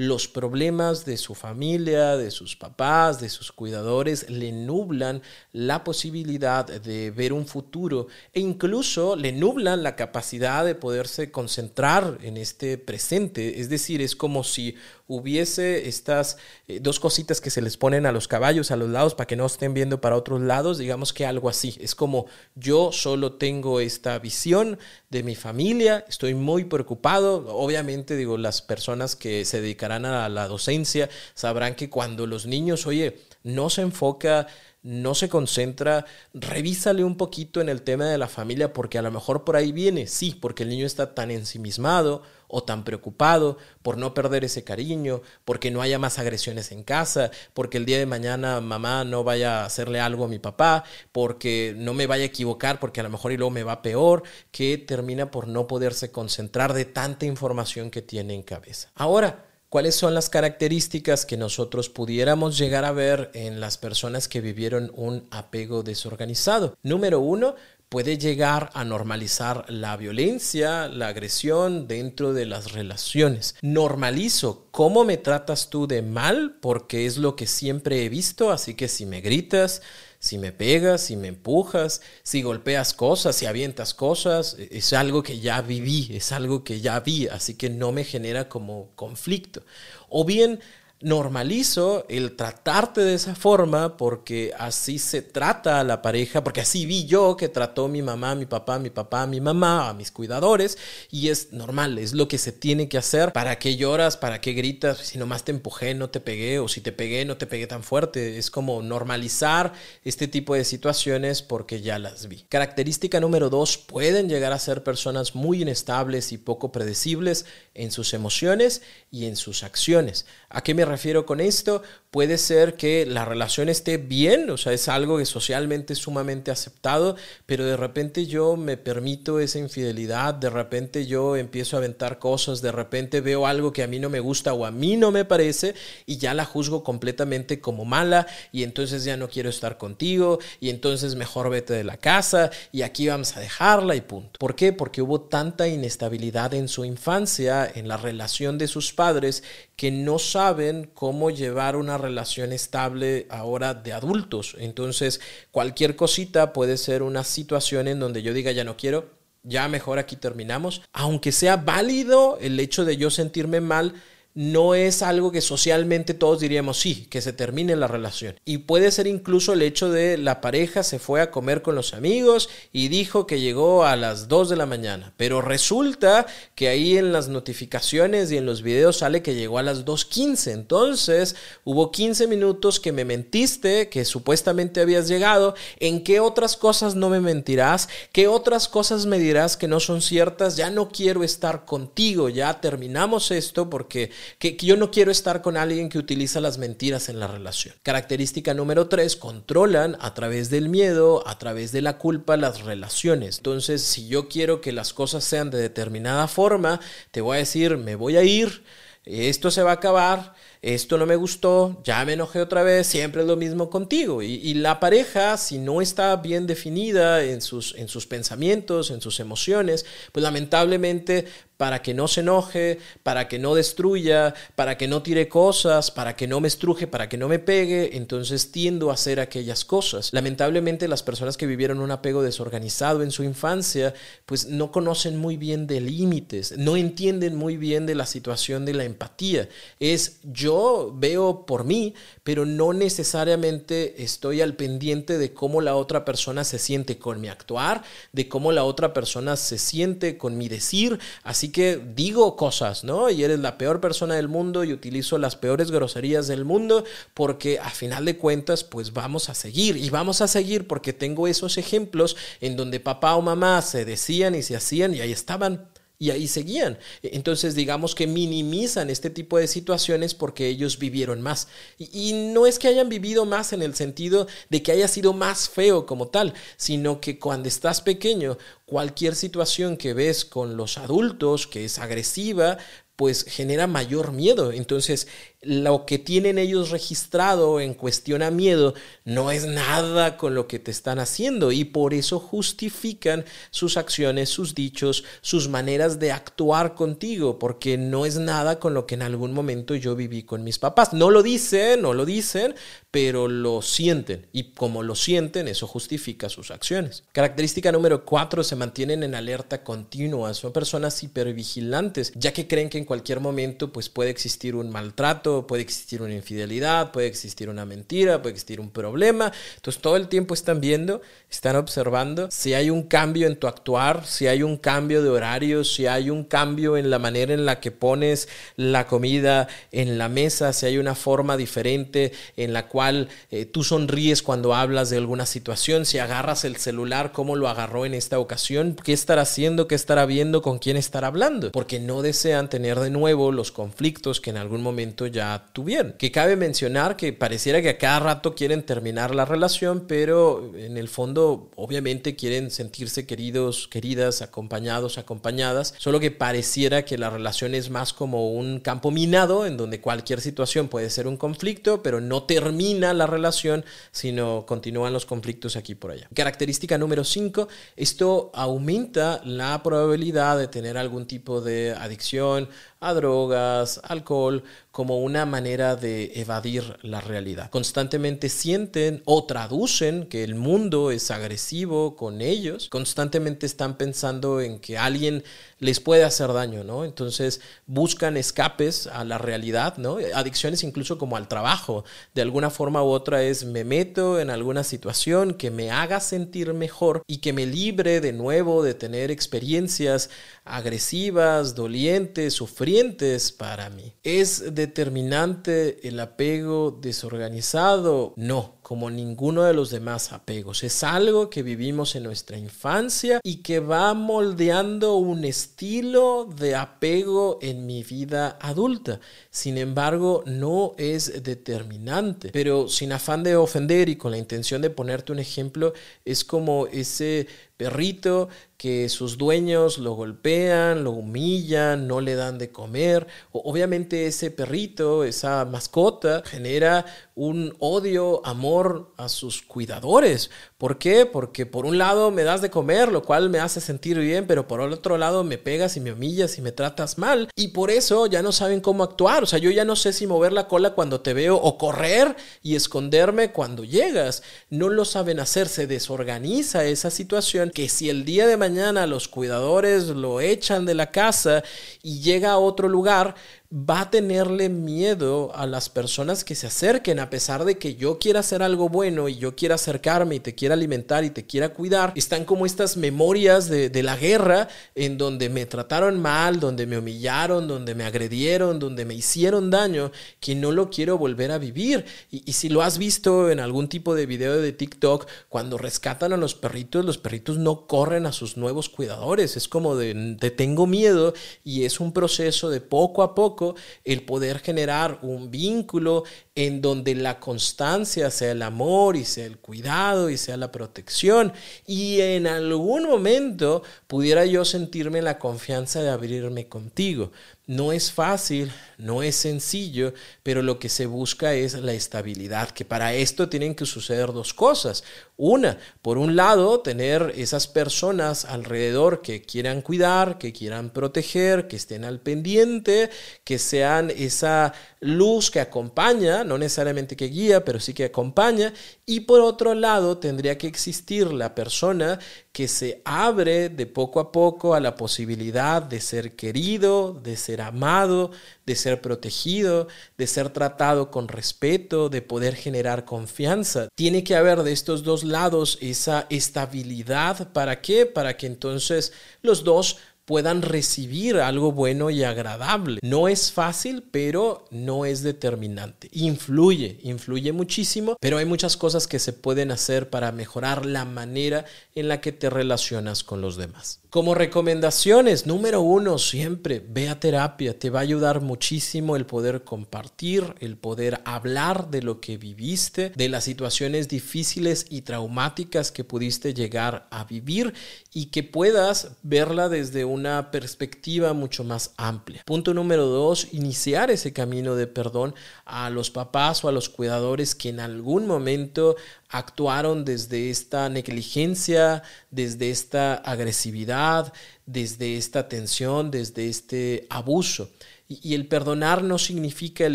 los 0.00 0.28
problemas 0.28 1.04
de 1.04 1.18
su 1.18 1.34
familia, 1.34 2.16
de 2.16 2.30
sus 2.30 2.56
papás, 2.56 3.20
de 3.20 3.28
sus 3.28 3.52
cuidadores, 3.52 4.30
le 4.30 4.50
nublan 4.50 5.20
la 5.52 5.84
posibilidad 5.84 6.64
de 6.64 7.10
ver 7.10 7.34
un 7.34 7.46
futuro 7.46 8.06
e 8.32 8.40
incluso 8.40 9.14
le 9.14 9.32
nublan 9.32 9.82
la 9.82 9.96
capacidad 9.96 10.64
de 10.64 10.74
poderse 10.74 11.30
concentrar 11.30 12.16
en 12.22 12.38
este 12.38 12.78
presente. 12.78 13.60
Es 13.60 13.68
decir, 13.68 14.00
es 14.00 14.16
como 14.16 14.42
si 14.42 14.74
hubiese 15.06 15.88
estas 15.88 16.38
eh, 16.68 16.78
dos 16.80 17.00
cositas 17.00 17.40
que 17.40 17.50
se 17.50 17.60
les 17.60 17.76
ponen 17.76 18.06
a 18.06 18.12
los 18.12 18.28
caballos 18.28 18.70
a 18.70 18.76
los 18.76 18.88
lados 18.88 19.16
para 19.16 19.26
que 19.26 19.34
no 19.34 19.44
estén 19.44 19.74
viendo 19.74 20.00
para 20.00 20.16
otros 20.16 20.40
lados, 20.40 20.78
digamos 20.78 21.12
que 21.12 21.26
algo 21.26 21.48
así. 21.48 21.76
Es 21.80 21.96
como 21.96 22.26
yo 22.54 22.92
solo 22.92 23.32
tengo 23.32 23.80
esta 23.80 24.18
visión 24.20 24.78
de 25.10 25.24
mi 25.24 25.34
familia, 25.34 26.04
estoy 26.08 26.34
muy 26.34 26.64
preocupado. 26.64 27.44
Obviamente, 27.48 28.16
digo, 28.16 28.38
las 28.38 28.62
personas 28.62 29.16
que 29.16 29.44
se 29.44 29.60
a 29.90 30.28
la 30.28 30.48
docencia 30.48 31.08
sabrán 31.34 31.74
que 31.74 31.90
cuando 31.90 32.26
los 32.26 32.46
niños, 32.46 32.86
oye, 32.86 33.18
no 33.42 33.70
se 33.70 33.82
enfoca 33.82 34.46
no 34.82 35.14
se 35.14 35.28
concentra, 35.28 36.06
revísale 36.32 37.04
un 37.04 37.16
poquito 37.16 37.60
en 37.60 37.68
el 37.68 37.82
tema 37.82 38.06
de 38.06 38.16
la 38.16 38.28
familia 38.28 38.72
porque 38.72 38.98
a 38.98 39.02
lo 39.02 39.10
mejor 39.10 39.44
por 39.44 39.56
ahí 39.56 39.72
viene, 39.72 40.06
sí, 40.06 40.36
porque 40.40 40.62
el 40.62 40.70
niño 40.70 40.86
está 40.86 41.14
tan 41.14 41.30
ensimismado 41.30 42.22
o 42.48 42.64
tan 42.64 42.82
preocupado 42.82 43.58
por 43.82 43.98
no 43.98 44.14
perder 44.14 44.44
ese 44.44 44.64
cariño, 44.64 45.20
porque 45.44 45.70
no 45.70 45.82
haya 45.82 45.98
más 45.98 46.18
agresiones 46.18 46.72
en 46.72 46.82
casa, 46.82 47.30
porque 47.52 47.76
el 47.76 47.84
día 47.84 47.98
de 47.98 48.06
mañana 48.06 48.60
mamá 48.60 49.04
no 49.04 49.22
vaya 49.22 49.60
a 49.60 49.66
hacerle 49.66 50.00
algo 50.00 50.24
a 50.24 50.28
mi 50.28 50.38
papá, 50.38 50.84
porque 51.12 51.74
no 51.76 51.92
me 51.92 52.06
vaya 52.06 52.22
a 52.24 52.26
equivocar, 52.26 52.80
porque 52.80 53.00
a 53.00 53.04
lo 53.04 53.10
mejor 53.10 53.32
y 53.32 53.36
luego 53.36 53.50
me 53.50 53.62
va 53.62 53.82
peor, 53.82 54.22
que 54.50 54.78
termina 54.78 55.30
por 55.30 55.46
no 55.46 55.66
poderse 55.66 56.10
concentrar 56.10 56.72
de 56.72 56.86
tanta 56.86 57.26
información 57.26 57.90
que 57.90 58.02
tiene 58.02 58.34
en 58.34 58.42
cabeza. 58.42 58.90
Ahora, 58.94 59.49
¿Cuáles 59.70 59.94
son 59.94 60.14
las 60.14 60.28
características 60.28 61.24
que 61.24 61.36
nosotros 61.36 61.90
pudiéramos 61.90 62.58
llegar 62.58 62.84
a 62.84 62.90
ver 62.90 63.30
en 63.34 63.60
las 63.60 63.78
personas 63.78 64.26
que 64.26 64.40
vivieron 64.40 64.90
un 64.96 65.28
apego 65.30 65.84
desorganizado? 65.84 66.76
Número 66.82 67.20
uno, 67.20 67.54
puede 67.88 68.18
llegar 68.18 68.70
a 68.74 68.84
normalizar 68.84 69.66
la 69.68 69.96
violencia, 69.96 70.88
la 70.88 71.06
agresión 71.06 71.86
dentro 71.86 72.32
de 72.32 72.46
las 72.46 72.72
relaciones. 72.72 73.54
Normalizo 73.62 74.66
cómo 74.72 75.04
me 75.04 75.18
tratas 75.18 75.70
tú 75.70 75.86
de 75.86 76.02
mal 76.02 76.56
porque 76.60 77.06
es 77.06 77.16
lo 77.16 77.36
que 77.36 77.46
siempre 77.46 78.04
he 78.04 78.08
visto, 78.08 78.50
así 78.50 78.74
que 78.74 78.88
si 78.88 79.06
me 79.06 79.20
gritas, 79.20 79.82
si 80.20 80.36
me 80.36 80.52
pegas, 80.52 81.00
si 81.00 81.16
me 81.16 81.28
empujas, 81.28 82.02
si 82.22 82.42
golpeas 82.42 82.92
cosas, 82.92 83.34
si 83.34 83.46
avientas 83.46 83.94
cosas, 83.94 84.54
e, 84.58 84.68
es 84.72 84.92
algo 84.92 85.22
que 85.22 85.40
ya 85.40 85.62
viví, 85.62 86.10
es 86.14 86.30
algo 86.30 86.62
que 86.62 86.80
ya 86.80 87.00
vi, 87.00 87.26
así 87.26 87.54
que 87.54 87.70
no 87.70 87.90
me 87.90 88.04
genera 88.04 88.48
como 88.48 88.90
conflicto. 88.94 89.62
O 90.10 90.24
bien 90.26 90.60
normalizo 91.02 92.04
el 92.10 92.36
tratarte 92.36 93.00
de 93.00 93.14
esa 93.14 93.34
forma 93.34 93.96
porque 93.96 94.52
así 94.58 94.98
se 94.98 95.22
trata 95.22 95.80
a 95.80 95.84
la 95.84 96.02
pareja, 96.02 96.44
porque 96.44 96.60
así 96.60 96.84
vi 96.84 97.06
yo 97.06 97.38
que 97.38 97.48
trató 97.48 97.88
mi 97.88 98.02
mamá, 98.02 98.34
mi 98.34 98.44
papá, 98.44 98.78
mi 98.78 98.90
papá, 98.90 99.26
mi 99.26 99.40
mamá, 99.40 99.88
a 99.88 99.94
mis 99.94 100.10
cuidadores 100.10 100.76
y 101.10 101.28
es 101.28 101.52
normal, 101.52 101.98
es 101.98 102.12
lo 102.12 102.28
que 102.28 102.36
se 102.36 102.52
tiene 102.52 102.88
que 102.88 102.98
hacer. 102.98 103.32
¿Para 103.32 103.58
qué 103.58 103.76
lloras? 103.76 104.18
¿Para 104.18 104.42
qué 104.42 104.52
gritas? 104.52 104.98
Si 104.98 105.16
nomás 105.16 105.44
te 105.44 105.52
empujé, 105.52 105.94
no 105.94 106.10
te 106.10 106.20
pegué 106.20 106.58
o 106.58 106.68
si 106.68 106.82
te 106.82 106.92
pegué, 106.92 107.24
no 107.24 107.38
te 107.38 107.46
pegué 107.46 107.66
tan 107.66 107.82
fuerte. 107.82 108.36
Es 108.36 108.50
como 108.50 108.82
normalizar 108.82 109.72
este 110.04 110.28
tipo 110.28 110.54
de 110.54 110.64
situaciones 110.64 111.40
porque 111.40 111.80
ya 111.80 111.98
las 111.98 112.28
vi. 112.28 112.44
Característica 112.50 113.20
número 113.20 113.48
dos, 113.48 113.78
pueden 113.78 114.28
llegar 114.28 114.52
a 114.52 114.58
ser 114.58 114.84
personas 114.84 115.34
muy 115.34 115.62
inestables 115.62 116.32
y 116.32 116.38
poco 116.38 116.72
predecibles 116.72 117.46
en 117.74 117.90
sus 117.90 118.12
emociones 118.12 118.82
y 119.10 119.24
en 119.24 119.36
sus 119.36 119.62
acciones. 119.62 120.26
¿A 120.50 120.62
qué 120.62 120.74
me 120.74 120.89
refiero 120.90 121.24
con 121.24 121.40
esto? 121.40 121.82
Puede 122.10 122.38
ser 122.38 122.74
que 122.74 123.06
la 123.06 123.24
relación 123.24 123.68
esté 123.68 123.96
bien, 123.96 124.50
o 124.50 124.56
sea, 124.56 124.72
es 124.72 124.88
algo 124.88 125.18
que 125.18 125.24
socialmente 125.24 125.92
es 125.92 126.00
sumamente 126.00 126.50
aceptado, 126.50 127.16
pero 127.46 127.64
de 127.64 127.76
repente 127.76 128.26
yo 128.26 128.56
me 128.56 128.76
permito 128.76 129.38
esa 129.38 129.60
infidelidad, 129.60 130.34
de 130.34 130.50
repente 130.50 131.06
yo 131.06 131.36
empiezo 131.36 131.76
a 131.76 131.78
aventar 131.78 132.18
cosas, 132.18 132.62
de 132.62 132.72
repente 132.72 133.20
veo 133.20 133.46
algo 133.46 133.72
que 133.72 133.84
a 133.84 133.86
mí 133.86 134.00
no 134.00 134.10
me 134.10 134.20
gusta 134.20 134.52
o 134.52 134.66
a 134.66 134.72
mí 134.72 134.96
no 134.96 135.12
me 135.12 135.24
parece 135.24 135.74
y 136.04 136.18
ya 136.18 136.34
la 136.34 136.44
juzgo 136.44 136.82
completamente 136.82 137.60
como 137.60 137.84
mala 137.84 138.26
y 138.50 138.64
entonces 138.64 139.04
ya 139.04 139.16
no 139.16 139.28
quiero 139.28 139.48
estar 139.48 139.78
contigo 139.78 140.40
y 140.58 140.70
entonces 140.70 141.14
mejor 141.14 141.48
vete 141.48 141.74
de 141.74 141.84
la 141.84 141.96
casa 141.96 142.50
y 142.72 142.82
aquí 142.82 143.06
vamos 143.06 143.36
a 143.36 143.40
dejarla 143.40 143.94
y 143.94 144.00
punto. 144.00 144.38
¿Por 144.38 144.56
qué? 144.56 144.72
Porque 144.72 145.00
hubo 145.00 145.20
tanta 145.20 145.68
inestabilidad 145.68 146.54
en 146.54 146.66
su 146.66 146.84
infancia, 146.84 147.70
en 147.72 147.86
la 147.86 147.96
relación 147.96 148.58
de 148.58 148.66
sus 148.66 148.92
padres, 148.92 149.44
que 149.80 149.90
no 149.90 150.18
saben 150.18 150.90
cómo 150.92 151.30
llevar 151.30 151.74
una 151.74 151.96
relación 151.96 152.52
estable 152.52 153.26
ahora 153.30 153.72
de 153.72 153.94
adultos. 153.94 154.54
Entonces, 154.58 155.22
cualquier 155.50 155.96
cosita 155.96 156.52
puede 156.52 156.76
ser 156.76 157.02
una 157.02 157.24
situación 157.24 157.88
en 157.88 157.98
donde 157.98 158.20
yo 158.20 158.34
diga 158.34 158.52
ya 158.52 158.62
no 158.62 158.76
quiero, 158.76 159.08
ya 159.42 159.68
mejor 159.68 159.98
aquí 159.98 160.16
terminamos. 160.16 160.82
Aunque 160.92 161.32
sea 161.32 161.56
válido 161.56 162.36
el 162.42 162.60
hecho 162.60 162.84
de 162.84 162.98
yo 162.98 163.08
sentirme 163.08 163.62
mal, 163.62 163.94
no 164.34 164.74
es 164.74 165.02
algo 165.02 165.32
que 165.32 165.40
socialmente 165.40 166.14
todos 166.14 166.40
diríamos 166.40 166.78
sí, 166.78 167.06
que 167.10 167.20
se 167.20 167.32
termine 167.32 167.74
la 167.76 167.88
relación. 167.88 168.38
Y 168.44 168.58
puede 168.58 168.92
ser 168.92 169.06
incluso 169.06 169.52
el 169.52 169.62
hecho 169.62 169.90
de 169.90 170.18
la 170.18 170.40
pareja 170.40 170.82
se 170.82 170.98
fue 170.98 171.20
a 171.20 171.30
comer 171.30 171.62
con 171.62 171.74
los 171.74 171.94
amigos 171.94 172.48
y 172.72 172.88
dijo 172.88 173.26
que 173.26 173.40
llegó 173.40 173.84
a 173.84 173.96
las 173.96 174.28
2 174.28 174.50
de 174.50 174.56
la 174.56 174.66
mañana, 174.66 175.12
pero 175.16 175.42
resulta 175.42 176.26
que 176.54 176.68
ahí 176.68 176.96
en 176.96 177.12
las 177.12 177.28
notificaciones 177.28 178.30
y 178.30 178.36
en 178.36 178.46
los 178.46 178.62
videos 178.62 178.98
sale 178.98 179.22
que 179.22 179.34
llegó 179.34 179.58
a 179.58 179.62
las 179.62 179.84
2.15. 179.84 180.52
Entonces 180.52 181.34
hubo 181.64 181.90
15 181.90 182.26
minutos 182.28 182.78
que 182.78 182.92
me 182.92 183.04
mentiste, 183.04 183.88
que 183.88 184.04
supuestamente 184.04 184.80
habías 184.80 185.08
llegado. 185.08 185.54
¿En 185.78 186.04
qué 186.04 186.20
otras 186.20 186.56
cosas 186.56 186.94
no 186.94 187.08
me 187.08 187.20
mentirás? 187.20 187.88
¿Qué 188.12 188.28
otras 188.28 188.68
cosas 188.68 189.06
me 189.06 189.18
dirás 189.18 189.56
que 189.56 189.68
no 189.68 189.80
son 189.80 190.02
ciertas? 190.02 190.56
Ya 190.56 190.70
no 190.70 190.88
quiero 190.88 191.24
estar 191.24 191.64
contigo, 191.64 192.28
ya 192.28 192.60
terminamos 192.60 193.30
esto 193.30 193.68
porque 193.68 194.10
que, 194.38 194.56
yo 194.56 194.76
no 194.76 194.90
quiero 194.90 195.10
estar 195.10 195.42
con 195.42 195.56
alguien 195.56 195.88
que 195.88 195.98
utiliza 195.98 196.40
las 196.40 196.58
mentiras 196.58 197.08
en 197.08 197.20
la 197.20 197.26
relación. 197.26 197.74
Característica 197.82 198.54
número 198.54 198.88
tres, 198.88 199.16
controlan 199.16 199.96
a 200.00 200.14
través 200.14 200.50
del 200.50 200.68
miedo, 200.68 201.26
a 201.26 201.38
través 201.38 201.72
de 201.72 201.82
la 201.82 201.98
culpa 201.98 202.36
las 202.36 202.62
relaciones. 202.62 203.38
Entonces, 203.38 203.82
si 203.82 204.08
yo 204.08 204.28
quiero 204.28 204.60
que 204.60 204.72
las 204.72 204.92
cosas 204.92 205.24
sean 205.24 205.50
de 205.50 205.58
determinada 205.58 206.28
forma, 206.28 206.80
te 207.10 207.20
voy 207.20 207.36
a 207.36 207.40
decir, 207.40 207.76
me 207.76 207.94
voy 207.94 208.16
a 208.16 208.22
ir, 208.22 208.64
esto 209.04 209.50
se 209.50 209.62
va 209.62 209.70
a 209.70 209.74
acabar, 209.74 210.34
esto 210.62 210.98
no 210.98 211.06
me 211.06 211.16
gustó, 211.16 211.80
ya 211.84 212.04
me 212.04 212.12
enojé 212.12 212.40
otra 212.40 212.62
vez, 212.62 212.86
siempre 212.86 213.22
es 213.22 213.26
lo 213.26 213.36
mismo 213.36 213.70
contigo. 213.70 214.22
Y, 214.22 214.52
la 214.54 214.78
pareja, 214.78 215.38
si 215.38 215.58
no 215.58 215.80
está 215.80 216.14
bien 216.16 216.46
definida 216.46 217.24
en 217.24 217.40
sus, 217.40 217.74
en 217.76 217.88
sus 217.88 218.06
pensamientos, 218.06 218.90
en 218.90 219.00
sus 219.00 219.20
emociones, 219.20 219.86
pues 220.12 220.22
lamentablemente 220.22 221.26
para 221.60 221.82
que 221.82 221.92
no 221.92 222.08
se 222.08 222.20
enoje, 222.20 222.78
para 223.02 223.28
que 223.28 223.38
no 223.38 223.54
destruya, 223.54 224.32
para 224.56 224.78
que 224.78 224.88
no 224.88 225.02
tire 225.02 225.28
cosas, 225.28 225.90
para 225.90 226.16
que 226.16 226.26
no 226.26 226.40
me 226.40 226.48
estruje, 226.48 226.86
para 226.86 227.10
que 227.10 227.18
no 227.18 227.28
me 227.28 227.38
pegue, 227.38 227.98
entonces 227.98 228.50
tiendo 228.50 228.90
a 228.90 228.94
hacer 228.94 229.20
aquellas 229.20 229.66
cosas. 229.66 230.08
Lamentablemente 230.14 230.88
las 230.88 231.02
personas 231.02 231.36
que 231.36 231.44
vivieron 231.44 231.80
un 231.80 231.90
apego 231.90 232.22
desorganizado 232.22 233.02
en 233.02 233.10
su 233.10 233.24
infancia, 233.24 233.92
pues 234.24 234.46
no 234.46 234.72
conocen 234.72 235.18
muy 235.18 235.36
bien 235.36 235.66
de 235.66 235.82
límites, 235.82 236.56
no 236.56 236.78
entienden 236.78 237.36
muy 237.36 237.58
bien 237.58 237.84
de 237.84 237.94
la 237.94 238.06
situación 238.06 238.64
de 238.64 238.72
la 238.72 238.84
empatía. 238.84 239.50
Es 239.80 240.20
yo 240.22 240.94
veo 240.96 241.44
por 241.44 241.64
mí, 241.64 241.92
pero 242.22 242.46
no 242.46 242.72
necesariamente 242.72 244.02
estoy 244.02 244.40
al 244.40 244.54
pendiente 244.54 245.18
de 245.18 245.34
cómo 245.34 245.60
la 245.60 245.76
otra 245.76 246.06
persona 246.06 246.42
se 246.44 246.58
siente 246.58 246.98
con 246.98 247.20
mi 247.20 247.28
actuar, 247.28 247.82
de 248.12 248.30
cómo 248.30 248.50
la 248.50 248.64
otra 248.64 248.94
persona 248.94 249.36
se 249.36 249.58
siente 249.58 250.16
con 250.16 250.38
mi 250.38 250.48
decir, 250.48 250.98
así 251.22 251.49
que 251.50 251.80
digo 251.94 252.36
cosas, 252.36 252.84
¿no? 252.84 253.10
Y 253.10 253.22
eres 253.24 253.38
la 253.38 253.58
peor 253.58 253.80
persona 253.80 254.14
del 254.14 254.28
mundo 254.28 254.64
y 254.64 254.72
utilizo 254.72 255.18
las 255.18 255.36
peores 255.36 255.70
groserías 255.70 256.26
del 256.28 256.44
mundo 256.44 256.84
porque 257.14 257.58
a 257.58 257.70
final 257.70 258.04
de 258.04 258.16
cuentas 258.16 258.64
pues 258.64 258.92
vamos 258.92 259.28
a 259.28 259.34
seguir 259.34 259.76
y 259.76 259.90
vamos 259.90 260.20
a 260.20 260.28
seguir 260.28 260.66
porque 260.66 260.92
tengo 260.92 261.26
esos 261.26 261.58
ejemplos 261.58 262.16
en 262.40 262.56
donde 262.56 262.80
papá 262.80 263.14
o 263.14 263.22
mamá 263.22 263.62
se 263.62 263.84
decían 263.84 264.34
y 264.34 264.42
se 264.42 264.56
hacían 264.56 264.94
y 264.94 265.00
ahí 265.00 265.12
estaban 265.12 265.68
y 266.00 266.10
ahí 266.10 266.26
seguían. 266.26 266.78
Entonces, 267.02 267.54
digamos 267.54 267.94
que 267.94 268.06
minimizan 268.06 268.88
este 268.88 269.10
tipo 269.10 269.38
de 269.38 269.46
situaciones 269.46 270.14
porque 270.14 270.48
ellos 270.48 270.78
vivieron 270.78 271.20
más. 271.20 271.46
Y, 271.78 272.14
no 272.32 272.46
es 272.46 272.58
que 272.58 272.68
hayan 272.68 272.88
vivido 272.88 273.26
más 273.26 273.52
en 273.52 273.60
el 273.60 273.74
sentido 273.74 274.26
de 274.48 274.62
que 274.62 274.72
haya 274.72 274.88
sido 274.88 275.12
más 275.12 275.50
feo 275.50 275.84
como 275.84 276.08
tal, 276.08 276.32
sino 276.56 277.02
que 277.02 277.18
cuando 277.18 277.48
estás 277.48 277.82
pequeño, 277.82 278.38
cualquier 278.64 279.14
situación 279.14 279.76
que 279.76 279.92
ves 279.92 280.24
con 280.24 280.56
los 280.56 280.78
adultos 280.78 281.46
que 281.46 281.66
es 281.66 281.78
agresiva, 281.78 282.56
pues 282.96 283.24
genera 283.24 283.66
mayor 283.66 284.12
miedo. 284.12 284.52
Entonces, 284.52 285.06
lo 285.42 285.86
que 285.86 285.98
tienen 285.98 286.38
ellos 286.38 286.70
registrado 286.70 287.60
en 287.60 287.72
cuestión 287.72 288.22
a 288.22 288.30
miedo 288.30 288.74
no 289.06 289.30
es 289.30 289.46
nada 289.46 290.18
con 290.18 290.34
lo 290.34 290.46
que 290.46 290.58
te 290.58 290.70
están 290.70 290.98
haciendo 290.98 291.50
y 291.50 291.64
por 291.64 291.94
eso 291.94 292.20
justifican 292.20 293.24
sus 293.50 293.78
acciones, 293.78 294.28
sus 294.28 294.54
dichos, 294.54 295.02
sus 295.22 295.48
maneras 295.48 295.98
de 295.98 296.12
actuar 296.12 296.74
contigo, 296.74 297.38
porque 297.38 297.78
no 297.78 298.04
es 298.04 298.18
nada 298.18 298.58
con 298.58 298.74
lo 298.74 298.86
que 298.86 298.96
en 298.96 299.02
algún 299.02 299.32
momento 299.32 299.74
yo 299.74 299.96
viví 299.96 300.24
con 300.24 300.44
mis 300.44 300.58
papás. 300.58 300.92
No 300.92 301.08
lo 301.08 301.22
dicen, 301.22 301.80
no 301.80 301.94
lo 301.94 302.04
dicen, 302.04 302.54
pero 302.90 303.26
lo 303.26 303.62
sienten 303.62 304.26
y 304.32 304.52
como 304.52 304.82
lo 304.82 304.94
sienten, 304.94 305.48
eso 305.48 305.66
justifica 305.66 306.28
sus 306.28 306.50
acciones. 306.50 307.04
Característica 307.12 307.72
número 307.72 308.04
cuatro, 308.04 308.44
se 308.44 308.56
mantienen 308.56 309.02
en 309.02 309.14
alerta 309.14 309.64
continua, 309.64 310.34
son 310.34 310.52
personas 310.52 311.02
hipervigilantes, 311.02 312.12
ya 312.14 312.32
que 312.34 312.46
creen 312.46 312.68
que 312.68 312.78
en 312.78 312.84
cualquier 312.84 313.20
momento 313.20 313.72
pues 313.72 313.88
puede 313.88 314.10
existir 314.10 314.54
un 314.54 314.70
maltrato, 314.70 315.29
puede 315.46 315.62
existir 315.62 316.02
una 316.02 316.14
infidelidad, 316.14 316.92
puede 316.92 317.06
existir 317.06 317.48
una 317.48 317.64
mentira, 317.64 318.22
puede 318.22 318.32
existir 318.32 318.60
un 318.60 318.70
problema. 318.70 319.32
Entonces 319.56 319.80
todo 319.80 319.96
el 319.96 320.08
tiempo 320.08 320.34
están 320.34 320.60
viendo, 320.60 321.00
están 321.30 321.56
observando 321.56 322.28
si 322.30 322.54
hay 322.54 322.70
un 322.70 322.82
cambio 322.84 323.26
en 323.26 323.36
tu 323.36 323.46
actuar, 323.46 324.04
si 324.06 324.26
hay 324.26 324.42
un 324.42 324.56
cambio 324.56 325.02
de 325.02 325.08
horario, 325.08 325.64
si 325.64 325.86
hay 325.86 326.10
un 326.10 326.24
cambio 326.24 326.76
en 326.76 326.90
la 326.90 326.98
manera 326.98 327.34
en 327.34 327.46
la 327.46 327.60
que 327.60 327.70
pones 327.70 328.28
la 328.56 328.86
comida 328.86 329.48
en 329.72 329.98
la 329.98 330.08
mesa, 330.08 330.52
si 330.52 330.66
hay 330.66 330.78
una 330.78 330.94
forma 330.94 331.36
diferente 331.36 332.12
en 332.36 332.52
la 332.52 332.68
cual 332.68 333.08
eh, 333.30 333.44
tú 333.44 333.64
sonríes 333.64 334.22
cuando 334.22 334.54
hablas 334.54 334.90
de 334.90 334.96
alguna 334.96 335.26
situación, 335.26 335.86
si 335.86 335.98
agarras 335.98 336.44
el 336.44 336.56
celular, 336.56 337.12
cómo 337.12 337.36
lo 337.36 337.48
agarró 337.48 337.86
en 337.86 337.94
esta 337.94 338.18
ocasión, 338.18 338.76
qué 338.82 338.92
estará 338.92 339.22
haciendo, 339.22 339.68
qué 339.68 339.74
estará 339.74 340.06
viendo, 340.06 340.42
con 340.42 340.58
quién 340.58 340.76
estará 340.76 341.08
hablando, 341.08 341.52
porque 341.52 341.80
no 341.80 342.02
desean 342.02 342.48
tener 342.48 342.78
de 342.80 342.90
nuevo 342.90 343.32
los 343.32 343.52
conflictos 343.52 344.20
que 344.20 344.30
en 344.30 344.36
algún 344.36 344.62
momento 344.62 345.06
ya 345.06 345.19
tuvieron. 345.52 345.94
Que 345.98 346.10
cabe 346.10 346.36
mencionar 346.36 346.96
que 346.96 347.12
pareciera 347.12 347.62
que 347.62 347.70
a 347.70 347.78
cada 347.78 348.00
rato 348.00 348.34
quieren 348.34 348.62
terminar 348.62 349.14
la 349.14 349.24
relación, 349.24 349.86
pero 349.86 350.52
en 350.56 350.76
el 350.76 350.88
fondo 350.88 351.50
obviamente 351.56 352.16
quieren 352.16 352.50
sentirse 352.50 353.06
queridos, 353.06 353.68
queridas, 353.68 354.22
acompañados, 354.22 354.98
acompañadas, 354.98 355.74
solo 355.78 356.00
que 356.00 356.10
pareciera 356.10 356.84
que 356.84 356.98
la 356.98 357.10
relación 357.10 357.54
es 357.54 357.70
más 357.70 357.92
como 357.92 358.32
un 358.32 358.60
campo 358.60 358.90
minado 358.90 359.46
en 359.46 359.56
donde 359.56 359.80
cualquier 359.80 360.20
situación 360.20 360.68
puede 360.68 360.90
ser 360.90 361.06
un 361.06 361.16
conflicto, 361.16 361.82
pero 361.82 362.00
no 362.00 362.24
termina 362.24 362.92
la 362.94 363.06
relación, 363.06 363.64
sino 363.92 364.46
continúan 364.46 364.92
los 364.92 365.06
conflictos 365.06 365.56
aquí 365.56 365.74
por 365.74 365.90
allá. 365.90 366.08
Característica 366.14 366.78
número 366.78 367.04
5, 367.04 367.48
esto 367.76 368.30
aumenta 368.34 369.20
la 369.24 369.62
probabilidad 369.62 370.38
de 370.38 370.48
tener 370.48 370.76
algún 370.76 371.06
tipo 371.06 371.40
de 371.40 371.72
adicción 371.72 372.48
a 372.80 372.94
drogas, 372.94 373.80
alcohol, 373.84 374.42
como 374.70 374.98
una 375.00 375.26
manera 375.26 375.74
de 375.76 376.12
evadir 376.14 376.78
la 376.82 377.00
realidad. 377.00 377.50
Constantemente 377.50 378.28
sienten 378.28 379.02
o 379.04 379.24
traducen 379.24 380.06
que 380.06 380.22
el 380.22 380.36
mundo 380.36 380.90
es 380.90 381.10
agresivo 381.10 381.96
con 381.96 382.20
ellos, 382.20 382.68
constantemente 382.70 383.46
están 383.46 383.76
pensando 383.76 384.40
en 384.40 384.60
que 384.60 384.78
alguien 384.78 385.24
les 385.58 385.80
puede 385.80 386.04
hacer 386.04 386.32
daño, 386.32 386.64
¿no? 386.64 386.84
Entonces 386.84 387.40
buscan 387.66 388.16
escapes 388.16 388.86
a 388.86 389.04
la 389.04 389.18
realidad, 389.18 389.76
¿no? 389.76 389.98
Adicciones 390.14 390.62
incluso 390.62 390.98
como 390.98 391.16
al 391.16 391.28
trabajo. 391.28 391.84
De 392.14 392.22
alguna 392.22 392.50
forma 392.50 392.82
u 392.82 392.88
otra 392.88 393.22
es 393.22 393.44
me 393.44 393.64
meto 393.64 394.20
en 394.20 394.30
alguna 394.30 394.64
situación 394.64 395.34
que 395.34 395.50
me 395.50 395.70
haga 395.70 396.00
sentir 396.00 396.54
mejor 396.54 397.02
y 397.06 397.18
que 397.18 397.32
me 397.32 397.46
libre 397.46 398.00
de 398.00 398.12
nuevo 398.12 398.62
de 398.62 398.74
tener 398.74 399.10
experiencias 399.10 400.10
agresivas, 400.44 401.54
dolientes, 401.54 402.34
sufrientes 402.34 403.32
para 403.32 403.68
mí. 403.70 403.94
¿Es 404.02 404.54
determinante 404.60 405.86
el 405.88 405.98
apego 405.98 406.70
desorganizado? 406.70 408.14
No 408.16 408.59
como 408.70 408.88
ninguno 408.88 409.42
de 409.42 409.52
los 409.52 409.70
demás 409.70 410.12
apegos. 410.12 410.62
Es 410.62 410.84
algo 410.84 411.28
que 411.28 411.42
vivimos 411.42 411.96
en 411.96 412.04
nuestra 412.04 412.38
infancia 412.38 413.18
y 413.24 413.38
que 413.38 413.58
va 413.58 413.94
moldeando 413.94 414.94
un 414.94 415.24
estilo 415.24 416.28
de 416.38 416.54
apego 416.54 417.40
en 417.42 417.66
mi 417.66 417.82
vida 417.82 418.38
adulta. 418.40 419.00
Sin 419.28 419.58
embargo, 419.58 420.22
no 420.24 420.76
es 420.78 421.24
determinante. 421.24 422.30
Pero 422.32 422.68
sin 422.68 422.92
afán 422.92 423.24
de 423.24 423.34
ofender 423.34 423.88
y 423.88 423.96
con 423.96 424.12
la 424.12 424.18
intención 424.18 424.62
de 424.62 424.70
ponerte 424.70 425.10
un 425.10 425.18
ejemplo, 425.18 425.72
es 426.04 426.24
como 426.24 426.68
ese 426.68 427.26
perrito 427.56 428.30
que 428.56 428.88
sus 428.88 429.18
dueños 429.18 429.78
lo 429.78 429.92
golpean, 429.92 430.84
lo 430.84 430.92
humillan, 430.92 431.86
no 431.86 432.00
le 432.00 432.14
dan 432.14 432.38
de 432.38 432.50
comer. 432.50 433.06
obviamente 433.32 434.06
ese 434.06 434.30
perrito, 434.30 435.04
esa 435.04 435.44
mascota, 435.44 436.22
genera 436.24 436.86
un 437.14 437.54
odio, 437.58 438.20
amor 438.24 438.59
a 438.96 439.08
sus 439.08 439.42
cuidadores. 439.42 440.30
¿Por 440.60 440.76
qué? 440.76 441.06
Porque 441.06 441.46
por 441.46 441.64
un 441.64 441.78
lado 441.78 442.10
me 442.10 442.22
das 442.22 442.42
de 442.42 442.50
comer, 442.50 442.92
lo 442.92 443.02
cual 443.02 443.30
me 443.30 443.38
hace 443.38 443.62
sentir 443.62 443.98
bien, 443.98 444.26
pero 444.26 444.46
por 444.46 444.60
el 444.60 444.74
otro 444.74 444.98
lado 444.98 445.24
me 445.24 445.38
pegas 445.38 445.78
y 445.78 445.80
me 445.80 445.90
humillas 445.90 446.36
y 446.36 446.42
me 446.42 446.52
tratas 446.52 446.98
mal. 446.98 447.30
Y 447.34 447.48
por 447.48 447.70
eso 447.70 448.04
ya 448.04 448.20
no 448.20 448.30
saben 448.30 448.60
cómo 448.60 448.84
actuar. 448.84 449.22
O 449.22 449.26
sea, 449.26 449.38
yo 449.38 449.50
ya 449.50 449.64
no 449.64 449.74
sé 449.74 449.94
si 449.94 450.06
mover 450.06 450.34
la 450.34 450.48
cola 450.48 450.74
cuando 450.74 451.00
te 451.00 451.14
veo 451.14 451.36
o 451.36 451.56
correr 451.56 452.14
y 452.42 452.56
esconderme 452.56 453.32
cuando 453.32 453.64
llegas. 453.64 454.22
No 454.50 454.68
lo 454.68 454.84
saben 454.84 455.18
hacer, 455.18 455.48
se 455.48 455.66
desorganiza 455.66 456.66
esa 456.66 456.90
situación 456.90 457.48
que 457.48 457.70
si 457.70 457.88
el 457.88 458.04
día 458.04 458.26
de 458.26 458.36
mañana 458.36 458.86
los 458.86 459.08
cuidadores 459.08 459.86
lo 459.86 460.20
echan 460.20 460.66
de 460.66 460.74
la 460.74 460.90
casa 460.90 461.42
y 461.82 462.00
llega 462.02 462.32
a 462.32 462.38
otro 462.38 462.68
lugar, 462.68 463.14
va 463.52 463.80
a 463.80 463.90
tenerle 463.90 464.48
miedo 464.48 465.32
a 465.34 465.44
las 465.44 465.68
personas 465.68 466.22
que 466.22 466.36
se 466.36 466.46
acerquen, 466.46 467.00
a 467.00 467.10
pesar 467.10 467.44
de 467.44 467.58
que 467.58 467.74
yo 467.74 467.98
quiera 467.98 468.20
hacer 468.20 468.44
algo 468.44 468.68
bueno 468.68 469.08
y 469.08 469.16
yo 469.16 469.34
quiera 469.34 469.56
acercarme 469.56 470.14
y 470.16 470.20
te 470.20 470.36
quiera 470.36 470.49
alimentar 470.52 471.04
y 471.04 471.10
te 471.10 471.26
quiera 471.26 471.50
cuidar. 471.50 471.92
Están 471.96 472.24
como 472.24 472.46
estas 472.46 472.76
memorias 472.76 473.48
de, 473.48 473.80
la 473.82 473.96
guerra 473.96 474.48
en 474.74 474.98
donde 474.98 475.28
me 475.28 475.46
trataron 475.46 476.00
mal, 476.00 476.38
donde 476.38 476.66
me 476.66 476.78
humillaron, 476.78 477.48
donde 477.48 477.74
me 477.74 477.84
agredieron, 477.84 478.58
donde 478.58 478.84
me 478.84 478.94
hicieron 478.94 479.50
daño, 479.50 479.90
que 480.20 480.34
no 480.34 480.52
lo 480.52 480.68
quiero 480.68 480.98
volver 480.98 481.32
a 481.32 481.38
vivir. 481.38 481.84
Y, 482.10 482.22
y 482.28 482.34
si 482.34 482.48
lo 482.48 482.62
has 482.62 482.76
visto 482.76 483.30
en 483.30 483.40
algún 483.40 483.68
tipo 483.68 483.94
de 483.94 484.06
video 484.06 484.40
de 484.40 484.52
TikTok, 484.52 485.06
cuando 485.28 485.56
rescatan 485.56 486.12
a 486.12 486.16
los 486.16 486.34
perritos, 486.34 486.84
los 486.84 486.98
perritos 486.98 487.38
no 487.38 487.66
corren 487.66 488.06
a 488.06 488.12
sus 488.12 488.36
nuevos 488.36 488.68
cuidadores. 488.68 489.36
Es 489.36 489.48
como 489.48 489.76
de, 489.76 490.16
te 490.20 490.30
tengo 490.30 490.66
miedo 490.66 491.14
y 491.44 491.64
es 491.64 491.80
un 491.80 491.92
proceso 491.92 492.50
de 492.50 492.60
poco 492.60 493.02
a 493.02 493.14
poco 493.14 493.54
el 493.84 494.02
poder 494.02 494.40
generar 494.40 494.98
un 495.02 495.30
vínculo 495.30 496.04
en 496.34 496.60
donde 496.62 496.94
la 496.94 497.20
constancia 497.20 498.10
sea 498.10 498.32
el 498.32 498.42
amor 498.42 498.96
y 498.96 499.04
sea 499.04 499.26
el 499.26 499.38
cuidado 499.38 500.10
y 500.10 500.16
sea 500.16 500.36
la 500.40 500.50
protección. 500.50 501.32
Y 501.66 502.00
en 502.00 502.26
algún 502.26 502.84
momento 502.84 503.62
pudiera 503.86 504.24
yo 504.24 504.44
sentirme 504.44 505.02
la 505.02 505.18
confianza 505.18 505.82
de 505.82 505.90
abrirme 505.90 506.48
contigo. 506.48 507.12
No 507.50 507.72
es 507.72 507.90
fácil, 507.90 508.52
no 508.78 509.02
es 509.02 509.16
sencillo, 509.16 509.92
pero 510.22 510.40
lo 510.40 510.60
que 510.60 510.68
se 510.68 510.86
busca 510.86 511.34
es 511.34 511.54
la 511.54 511.72
estabilidad, 511.72 512.50
que 512.50 512.64
para 512.64 512.94
esto 512.94 513.28
tienen 513.28 513.56
que 513.56 513.66
suceder 513.66 514.12
dos 514.12 514.32
cosas. 514.32 514.84
Una, 515.16 515.58
por 515.82 515.98
un 515.98 516.14
lado, 516.14 516.60
tener 516.60 517.12
esas 517.16 517.48
personas 517.48 518.24
alrededor 518.24 519.02
que 519.02 519.22
quieran 519.22 519.62
cuidar, 519.62 520.16
que 520.16 520.32
quieran 520.32 520.70
proteger, 520.70 521.48
que 521.48 521.56
estén 521.56 521.84
al 521.84 521.98
pendiente, 521.98 522.88
que 523.24 523.40
sean 523.40 523.90
esa 523.90 524.52
luz 524.78 525.32
que 525.32 525.40
acompaña, 525.40 526.22
no 526.22 526.38
necesariamente 526.38 526.94
que 526.94 527.08
guía, 527.08 527.44
pero 527.44 527.58
sí 527.58 527.74
que 527.74 527.86
acompaña. 527.86 528.54
Y 528.86 529.00
por 529.00 529.22
otro 529.22 529.54
lado, 529.54 529.98
tendría 529.98 530.38
que 530.38 530.46
existir 530.46 531.12
la 531.12 531.34
persona 531.34 531.98
que 532.32 532.46
se 532.46 532.80
abre 532.84 533.48
de 533.48 533.66
poco 533.66 533.98
a 533.98 534.12
poco 534.12 534.54
a 534.54 534.60
la 534.60 534.76
posibilidad 534.76 535.62
de 535.62 535.80
ser 535.80 536.14
querido, 536.14 536.92
de 536.92 537.16
ser 537.16 537.40
amado, 537.40 538.12
de 538.46 538.54
ser 538.54 538.80
protegido, 538.80 539.66
de 539.98 540.06
ser 540.06 540.30
tratado 540.30 540.92
con 540.92 541.08
respeto, 541.08 541.88
de 541.88 542.02
poder 542.02 542.36
generar 542.36 542.84
confianza. 542.84 543.68
Tiene 543.74 544.04
que 544.04 544.14
haber 544.14 544.44
de 544.44 544.52
estos 544.52 544.84
dos 544.84 545.02
lados 545.02 545.58
esa 545.60 546.06
estabilidad. 546.08 547.32
¿Para 547.32 547.60
qué? 547.60 547.84
Para 547.84 548.16
que 548.16 548.26
entonces 548.26 548.92
los 549.22 549.42
dos 549.42 549.78
puedan 550.10 550.42
recibir 550.42 551.18
algo 551.18 551.52
bueno 551.52 551.88
y 551.88 552.02
agradable. 552.02 552.80
No 552.82 553.06
es 553.06 553.30
fácil, 553.30 553.84
pero 553.92 554.44
no 554.50 554.84
es 554.84 555.04
determinante. 555.04 555.88
Influye, 555.92 556.80
influye 556.82 557.30
muchísimo, 557.30 557.96
pero 558.00 558.18
hay 558.18 558.24
muchas 558.24 558.56
cosas 558.56 558.88
que 558.88 558.98
se 558.98 559.12
pueden 559.12 559.52
hacer 559.52 559.88
para 559.88 560.10
mejorar 560.10 560.66
la 560.66 560.84
manera 560.84 561.44
en 561.76 561.86
la 561.86 562.00
que 562.00 562.10
te 562.10 562.28
relacionas 562.28 563.04
con 563.04 563.20
los 563.20 563.36
demás. 563.36 563.78
Como 563.90 564.14
recomendaciones, 564.14 565.26
número 565.26 565.62
uno, 565.62 565.98
siempre 565.98 566.64
ve 566.64 566.88
a 566.88 567.00
terapia. 567.00 567.58
Te 567.58 567.70
va 567.70 567.80
a 567.80 567.82
ayudar 567.82 568.20
muchísimo 568.20 568.94
el 568.94 569.04
poder 569.04 569.42
compartir, 569.42 570.36
el 570.38 570.56
poder 570.56 571.00
hablar 571.04 571.72
de 571.72 571.82
lo 571.82 572.00
que 572.00 572.16
viviste, 572.16 572.92
de 572.94 573.08
las 573.08 573.24
situaciones 573.24 573.88
difíciles 573.88 574.66
y 574.70 574.82
traumáticas 574.82 575.72
que 575.72 575.82
pudiste 575.82 576.34
llegar 576.34 576.86
a 576.92 577.02
vivir 577.02 577.52
y 577.92 578.06
que 578.06 578.22
puedas 578.22 578.92
verla 579.02 579.48
desde 579.48 579.84
una 579.84 580.30
perspectiva 580.30 581.12
mucho 581.12 581.42
más 581.42 581.72
amplia. 581.76 582.22
Punto 582.26 582.54
número 582.54 582.86
dos, 582.86 583.26
iniciar 583.32 583.90
ese 583.90 584.12
camino 584.12 584.54
de 584.54 584.68
perdón 584.68 585.16
a 585.44 585.68
los 585.68 585.90
papás 585.90 586.44
o 586.44 586.48
a 586.48 586.52
los 586.52 586.68
cuidadores 586.68 587.34
que 587.34 587.48
en 587.48 587.58
algún 587.58 588.06
momento 588.06 588.76
actuaron 589.10 589.84
desde 589.84 590.30
esta 590.30 590.68
negligencia, 590.68 591.82
desde 592.10 592.50
esta 592.50 592.94
agresividad, 592.94 594.12
desde 594.46 594.96
esta 594.96 595.28
tensión, 595.28 595.90
desde 595.90 596.28
este 596.28 596.86
abuso. 596.88 597.50
Y, 597.88 598.14
el 598.14 598.28
perdonar 598.28 598.84
no 598.84 598.98
significa 598.98 599.66
el 599.66 599.74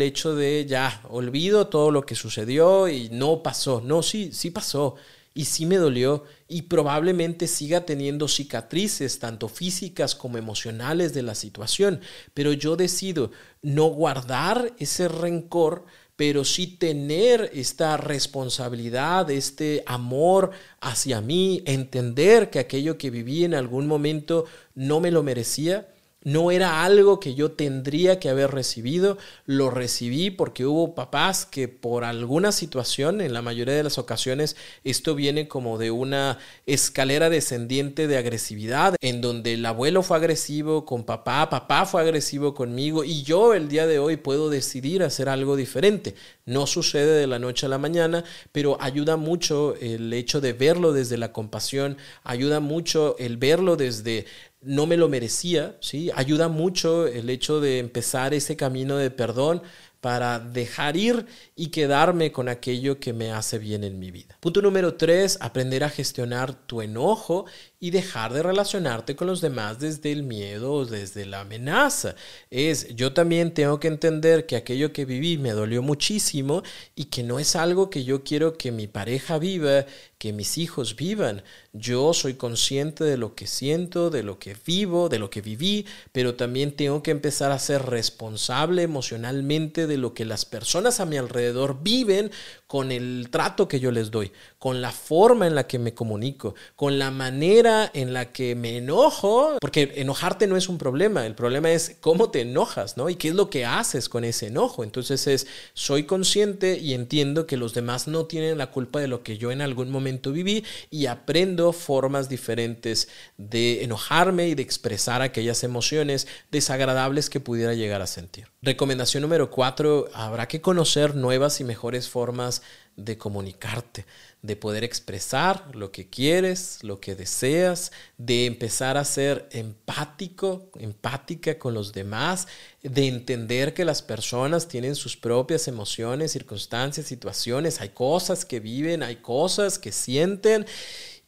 hecho 0.00 0.34
de 0.34 0.64
ya, 0.66 1.02
olvido 1.10 1.66
todo 1.66 1.90
lo 1.90 2.06
que 2.06 2.14
sucedió 2.14 2.88
y 2.88 3.10
no 3.10 3.42
pasó. 3.42 3.82
No, 3.84 4.02
sí, 4.02 4.30
sí 4.32 4.50
pasó 4.50 4.96
y 5.34 5.44
sí 5.44 5.66
me 5.66 5.76
dolió 5.76 6.24
y 6.48 6.62
probablemente 6.62 7.46
siga 7.46 7.84
teniendo 7.84 8.26
cicatrices 8.26 9.18
tanto 9.18 9.50
físicas 9.50 10.14
como 10.14 10.38
emocionales 10.38 11.12
de 11.12 11.22
la 11.22 11.34
situación, 11.34 12.00
pero 12.32 12.54
yo 12.54 12.74
decido 12.74 13.32
no 13.60 13.84
guardar 13.88 14.72
ese 14.78 15.08
rencor 15.08 15.84
pero 16.16 16.44
sí 16.44 16.66
tener 16.66 17.50
esta 17.54 17.96
responsabilidad, 17.98 19.30
este 19.30 19.82
amor 19.86 20.50
hacia 20.80 21.20
mí, 21.20 21.62
entender 21.66 22.50
que 22.50 22.58
aquello 22.58 22.96
que 22.96 23.10
viví 23.10 23.44
en 23.44 23.54
algún 23.54 23.86
momento 23.86 24.46
no 24.74 25.00
me 25.00 25.10
lo 25.10 25.22
merecía 25.22 25.88
no 26.26 26.50
era 26.50 26.82
algo 26.82 27.20
que 27.20 27.36
yo 27.36 27.52
tendría 27.52 28.18
que 28.18 28.28
haber 28.28 28.50
recibido, 28.50 29.16
lo 29.44 29.70
recibí 29.70 30.30
porque 30.30 30.66
hubo 30.66 30.96
papás 30.96 31.46
que 31.46 31.68
por 31.68 32.02
alguna 32.02 32.50
situación, 32.50 33.20
en 33.20 33.32
la 33.32 33.42
mayoría 33.42 33.74
de 33.74 33.84
las 33.84 33.96
ocasiones, 33.96 34.56
esto 34.82 35.14
viene 35.14 35.46
como 35.46 35.78
de 35.78 35.92
una 35.92 36.38
escalera 36.66 37.30
descendiente 37.30 38.08
de 38.08 38.16
agresividad, 38.16 38.96
en 39.02 39.20
donde 39.20 39.54
el 39.54 39.64
abuelo 39.64 40.02
fue 40.02 40.16
agresivo 40.16 40.84
con 40.84 41.04
papá, 41.04 41.48
papá 41.48 41.86
fue 41.86 42.00
agresivo 42.00 42.54
conmigo 42.54 43.04
y 43.04 43.22
yo 43.22 43.54
el 43.54 43.68
día 43.68 43.86
de 43.86 44.00
hoy 44.00 44.16
puedo 44.16 44.50
decidir 44.50 45.04
hacer 45.04 45.28
algo 45.28 45.54
diferente. 45.54 46.16
No 46.44 46.66
sucede 46.66 47.20
de 47.20 47.28
la 47.28 47.38
noche 47.38 47.66
a 47.66 47.68
la 47.68 47.78
mañana, 47.78 48.24
pero 48.50 48.78
ayuda 48.80 49.16
mucho 49.16 49.76
el 49.76 50.12
hecho 50.12 50.40
de 50.40 50.54
verlo 50.54 50.92
desde 50.92 51.18
la 51.18 51.32
compasión, 51.32 51.98
ayuda 52.24 52.58
mucho 52.58 53.14
el 53.20 53.36
verlo 53.36 53.76
desde 53.76 54.26
no 54.66 54.86
me 54.86 54.96
lo 54.96 55.08
merecía, 55.08 55.76
¿sí? 55.80 56.10
Ayuda 56.14 56.48
mucho 56.48 57.06
el 57.06 57.30
hecho 57.30 57.60
de 57.60 57.78
empezar 57.78 58.34
ese 58.34 58.56
camino 58.56 58.96
de 58.96 59.10
perdón 59.10 59.62
para 60.00 60.38
dejar 60.38 60.96
ir 60.96 61.26
y 61.54 61.68
quedarme 61.68 62.30
con 62.30 62.48
aquello 62.48 63.00
que 63.00 63.12
me 63.12 63.32
hace 63.32 63.58
bien 63.58 63.82
en 63.82 63.98
mi 63.98 64.10
vida. 64.10 64.36
Punto 64.40 64.62
número 64.62 64.94
tres, 64.94 65.38
aprender 65.40 65.82
a 65.84 65.88
gestionar 65.88 66.54
tu 66.54 66.82
enojo 66.82 67.46
y 67.78 67.90
dejar 67.90 68.32
de 68.32 68.42
relacionarte 68.42 69.16
con 69.16 69.26
los 69.26 69.40
demás 69.40 69.78
desde 69.78 70.10
el 70.10 70.22
miedo 70.22 70.72
o 70.72 70.86
desde 70.86 71.26
la 71.26 71.40
amenaza. 71.40 72.14
Es, 72.50 72.94
yo 72.94 73.12
también 73.12 73.52
tengo 73.52 73.78
que 73.78 73.88
entender 73.88 74.46
que 74.46 74.56
aquello 74.56 74.92
que 74.92 75.04
viví 75.04 75.36
me 75.36 75.50
dolió 75.50 75.82
muchísimo 75.82 76.62
y 76.94 77.06
que 77.06 77.22
no 77.22 77.38
es 77.38 77.54
algo 77.54 77.90
que 77.90 78.04
yo 78.04 78.24
quiero 78.24 78.56
que 78.56 78.72
mi 78.72 78.86
pareja 78.86 79.38
viva, 79.38 79.84
que 80.18 80.32
mis 80.32 80.56
hijos 80.56 80.96
vivan. 80.96 81.42
Yo 81.74 82.14
soy 82.14 82.34
consciente 82.34 83.04
de 83.04 83.18
lo 83.18 83.34
que 83.34 83.46
siento, 83.46 84.08
de 84.08 84.22
lo 84.22 84.38
que 84.38 84.56
vivo, 84.64 85.10
de 85.10 85.18
lo 85.18 85.28
que 85.28 85.42
viví, 85.42 85.84
pero 86.12 86.34
también 86.34 86.74
tengo 86.74 87.02
que 87.02 87.10
empezar 87.10 87.52
a 87.52 87.58
ser 87.58 87.82
responsable 87.82 88.82
emocionalmente 88.82 89.86
de 89.86 89.98
lo 89.98 90.14
que 90.14 90.24
las 90.24 90.46
personas 90.46 91.00
a 91.00 91.04
mi 91.04 91.18
alrededor 91.18 91.82
viven 91.82 92.30
con 92.66 92.90
el 92.90 93.28
trato 93.30 93.68
que 93.68 93.78
yo 93.78 93.92
les 93.92 94.10
doy, 94.10 94.32
con 94.58 94.82
la 94.82 94.90
forma 94.90 95.46
en 95.46 95.54
la 95.54 95.66
que 95.66 95.78
me 95.78 95.94
comunico, 95.94 96.54
con 96.74 96.98
la 96.98 97.10
manera 97.10 97.90
en 97.94 98.12
la 98.12 98.32
que 98.32 98.56
me 98.56 98.78
enojo, 98.78 99.56
porque 99.60 99.92
enojarte 99.96 100.46
no 100.46 100.56
es 100.56 100.68
un 100.68 100.76
problema, 100.76 101.26
el 101.26 101.34
problema 101.34 101.70
es 101.70 101.96
cómo 102.00 102.30
te 102.30 102.40
enojas, 102.40 102.96
¿no? 102.96 103.08
Y 103.08 103.14
qué 103.14 103.28
es 103.28 103.34
lo 103.34 103.50
que 103.50 103.64
haces 103.64 104.08
con 104.08 104.24
ese 104.24 104.48
enojo. 104.48 104.82
Entonces 104.82 105.26
es, 105.28 105.46
soy 105.74 106.04
consciente 106.04 106.78
y 106.78 106.94
entiendo 106.94 107.46
que 107.46 107.56
los 107.56 107.72
demás 107.72 108.08
no 108.08 108.26
tienen 108.26 108.58
la 108.58 108.70
culpa 108.70 109.00
de 109.00 109.08
lo 109.08 109.22
que 109.22 109.38
yo 109.38 109.52
en 109.52 109.60
algún 109.60 109.90
momento 109.90 110.32
viví 110.32 110.64
y 110.90 111.06
aprendo 111.06 111.72
formas 111.72 112.28
diferentes 112.28 113.08
de 113.36 113.84
enojarme 113.84 114.48
y 114.48 114.54
de 114.54 114.62
expresar 114.62 115.22
aquellas 115.22 115.62
emociones 115.62 116.26
desagradables 116.50 117.30
que 117.30 117.40
pudiera 117.40 117.74
llegar 117.74 118.02
a 118.02 118.06
sentir. 118.06 118.48
Recomendación 118.62 119.22
número 119.22 119.50
cuatro, 119.50 120.08
habrá 120.12 120.48
que 120.48 120.60
conocer 120.60 121.14
nuevas 121.14 121.60
y 121.60 121.64
mejores 121.64 122.08
formas 122.08 122.55
de 122.96 123.18
comunicarte, 123.18 124.06
de 124.40 124.56
poder 124.56 124.82
expresar 124.82 125.74
lo 125.74 125.92
que 125.92 126.08
quieres, 126.08 126.78
lo 126.82 126.98
que 126.98 127.14
deseas, 127.14 127.92
de 128.16 128.46
empezar 128.46 128.96
a 128.96 129.04
ser 129.04 129.48
empático, 129.52 130.70
empática 130.78 131.58
con 131.58 131.74
los 131.74 131.92
demás, 131.92 132.48
de 132.82 133.06
entender 133.06 133.74
que 133.74 133.84
las 133.84 134.00
personas 134.00 134.66
tienen 134.66 134.94
sus 134.94 135.16
propias 135.16 135.68
emociones, 135.68 136.32
circunstancias, 136.32 137.06
situaciones, 137.06 137.80
hay 137.80 137.90
cosas 137.90 138.44
que 138.44 138.60
viven, 138.60 139.02
hay 139.02 139.16
cosas 139.16 139.78
que 139.78 139.92
sienten. 139.92 140.64